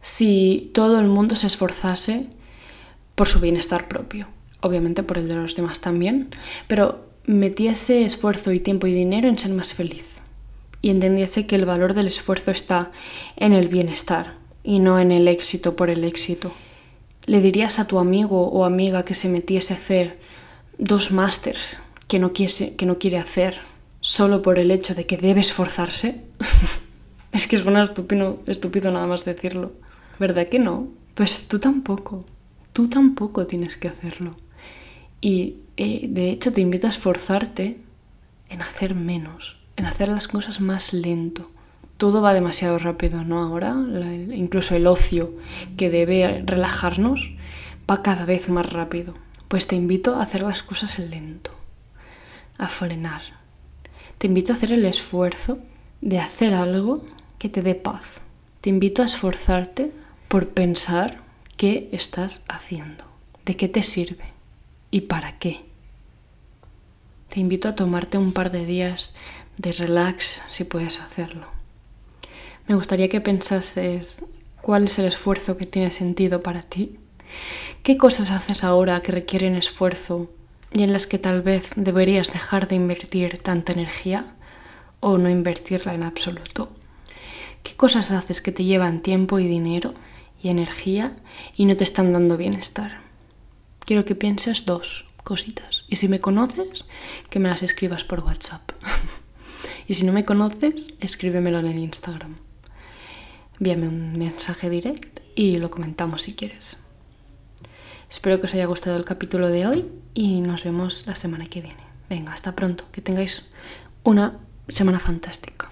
si 0.00 0.72
todo 0.74 0.98
el 0.98 1.06
mundo 1.06 1.36
se 1.36 1.46
esforzase 1.46 2.26
por 3.14 3.28
su 3.28 3.38
bienestar 3.38 3.86
propio? 3.86 4.26
Obviamente 4.60 5.04
por 5.04 5.18
el 5.18 5.28
de 5.28 5.36
los 5.36 5.54
demás 5.54 5.78
también, 5.78 6.30
pero 6.66 7.06
metiese 7.26 8.04
esfuerzo 8.04 8.50
y 8.50 8.58
tiempo 8.58 8.88
y 8.88 8.92
dinero 8.92 9.28
en 9.28 9.38
ser 9.38 9.52
más 9.52 9.72
feliz 9.72 10.14
y 10.80 10.90
entendiese 10.90 11.46
que 11.46 11.54
el 11.54 11.64
valor 11.64 11.94
del 11.94 12.08
esfuerzo 12.08 12.50
está 12.50 12.90
en 13.36 13.52
el 13.52 13.68
bienestar 13.68 14.34
y 14.64 14.80
no 14.80 14.98
en 14.98 15.12
el 15.12 15.28
éxito 15.28 15.76
por 15.76 15.90
el 15.90 16.02
éxito. 16.02 16.50
¿Le 17.24 17.40
dirías 17.40 17.78
a 17.78 17.86
tu 17.86 18.00
amigo 18.00 18.48
o 18.48 18.64
amiga 18.64 19.04
que 19.04 19.14
se 19.14 19.28
metiese 19.28 19.74
a 19.74 19.76
hacer 19.76 20.18
dos 20.76 21.12
másters 21.12 21.78
que 22.08 22.18
no, 22.18 22.32
que 22.32 22.84
no 22.84 22.98
quiere 22.98 23.18
hacer 23.18 23.60
solo 24.02 24.42
por 24.42 24.58
el 24.58 24.70
hecho 24.70 24.94
de 24.94 25.06
que 25.06 25.16
debe 25.16 25.40
esforzarse. 25.40 26.22
es 27.32 27.46
que 27.46 27.56
suena 27.56 27.84
estúpido, 27.84 28.42
estúpido 28.46 28.90
nada 28.90 29.06
más 29.06 29.24
decirlo. 29.24 29.72
¿Verdad 30.18 30.48
que 30.48 30.58
no? 30.58 30.88
Pues 31.14 31.48
tú 31.48 31.58
tampoco. 31.58 32.26
Tú 32.74 32.88
tampoco 32.88 33.46
tienes 33.46 33.76
que 33.76 33.88
hacerlo. 33.88 34.36
Y 35.20 35.58
eh, 35.76 36.06
de 36.08 36.30
hecho 36.30 36.52
te 36.52 36.60
invito 36.60 36.88
a 36.88 36.90
esforzarte 36.90 37.78
en 38.50 38.60
hacer 38.60 38.94
menos, 38.94 39.56
en 39.76 39.86
hacer 39.86 40.08
las 40.08 40.28
cosas 40.28 40.60
más 40.60 40.92
lento. 40.92 41.50
Todo 41.96 42.20
va 42.22 42.34
demasiado 42.34 42.78
rápido, 42.78 43.22
¿no? 43.22 43.40
Ahora, 43.40 43.76
incluso 44.34 44.74
el 44.74 44.88
ocio 44.88 45.32
que 45.76 45.90
debe 45.90 46.42
relajarnos 46.44 47.32
va 47.88 48.02
cada 48.02 48.24
vez 48.24 48.48
más 48.48 48.72
rápido. 48.72 49.14
Pues 49.46 49.68
te 49.68 49.76
invito 49.76 50.16
a 50.16 50.22
hacer 50.22 50.42
las 50.42 50.64
cosas 50.64 50.98
lento, 50.98 51.52
a 52.58 52.66
frenar, 52.66 53.41
te 54.22 54.28
invito 54.28 54.52
a 54.52 54.54
hacer 54.54 54.70
el 54.70 54.84
esfuerzo 54.84 55.58
de 56.00 56.20
hacer 56.20 56.54
algo 56.54 57.04
que 57.40 57.48
te 57.48 57.60
dé 57.60 57.74
paz. 57.74 58.20
Te 58.60 58.70
invito 58.70 59.02
a 59.02 59.06
esforzarte 59.06 59.90
por 60.28 60.50
pensar 60.50 61.18
qué 61.56 61.88
estás 61.90 62.44
haciendo, 62.46 63.02
de 63.44 63.56
qué 63.56 63.66
te 63.66 63.82
sirve 63.82 64.26
y 64.92 65.00
para 65.00 65.40
qué. 65.40 65.64
Te 67.30 67.40
invito 67.40 67.68
a 67.68 67.74
tomarte 67.74 68.16
un 68.16 68.32
par 68.32 68.52
de 68.52 68.64
días 68.64 69.12
de 69.58 69.72
relax 69.72 70.44
si 70.50 70.62
puedes 70.62 71.00
hacerlo. 71.00 71.48
Me 72.68 72.76
gustaría 72.76 73.08
que 73.08 73.20
pensases 73.20 74.24
cuál 74.60 74.84
es 74.84 75.00
el 75.00 75.06
esfuerzo 75.06 75.56
que 75.56 75.66
tiene 75.66 75.90
sentido 75.90 76.44
para 76.44 76.62
ti, 76.62 76.96
qué 77.82 77.96
cosas 77.96 78.30
haces 78.30 78.62
ahora 78.62 79.02
que 79.02 79.10
requieren 79.10 79.56
esfuerzo 79.56 80.30
y 80.74 80.82
en 80.82 80.92
las 80.92 81.06
que 81.06 81.18
tal 81.18 81.42
vez 81.42 81.70
deberías 81.76 82.32
dejar 82.32 82.68
de 82.68 82.76
invertir 82.76 83.38
tanta 83.38 83.72
energía 83.72 84.34
o 85.00 85.18
no 85.18 85.28
invertirla 85.28 85.94
en 85.94 86.02
absoluto. 86.02 86.72
¿Qué 87.62 87.76
cosas 87.76 88.10
haces 88.10 88.40
que 88.40 88.52
te 88.52 88.64
llevan 88.64 89.02
tiempo 89.02 89.38
y 89.38 89.46
dinero 89.46 89.94
y 90.42 90.48
energía 90.48 91.16
y 91.56 91.66
no 91.66 91.76
te 91.76 91.84
están 91.84 92.12
dando 92.12 92.36
bienestar? 92.36 93.00
Quiero 93.80 94.04
que 94.04 94.14
pienses 94.14 94.64
dos 94.64 95.06
cositas. 95.22 95.84
Y 95.88 95.96
si 95.96 96.08
me 96.08 96.20
conoces, 96.20 96.84
que 97.30 97.38
me 97.38 97.48
las 97.48 97.62
escribas 97.62 98.04
por 98.04 98.20
WhatsApp. 98.20 98.72
y 99.86 99.94
si 99.94 100.04
no 100.04 100.12
me 100.12 100.24
conoces, 100.24 100.94
escríbemelo 101.00 101.58
en 101.58 101.66
el 101.66 101.78
Instagram. 101.78 102.36
Envíame 103.58 103.88
un 103.88 104.18
mensaje 104.18 104.70
directo 104.70 105.22
y 105.34 105.58
lo 105.58 105.70
comentamos 105.70 106.22
si 106.22 106.34
quieres. 106.34 106.76
Espero 108.12 108.38
que 108.38 108.46
os 108.46 108.52
haya 108.52 108.66
gustado 108.66 108.98
el 108.98 109.06
capítulo 109.06 109.48
de 109.48 109.66
hoy 109.66 109.90
y 110.12 110.42
nos 110.42 110.64
vemos 110.64 111.06
la 111.06 111.16
semana 111.16 111.46
que 111.46 111.62
viene. 111.62 111.82
Venga, 112.10 112.34
hasta 112.34 112.54
pronto. 112.54 112.84
Que 112.92 113.00
tengáis 113.00 113.46
una 114.04 114.36
semana 114.68 114.98
fantástica. 114.98 115.71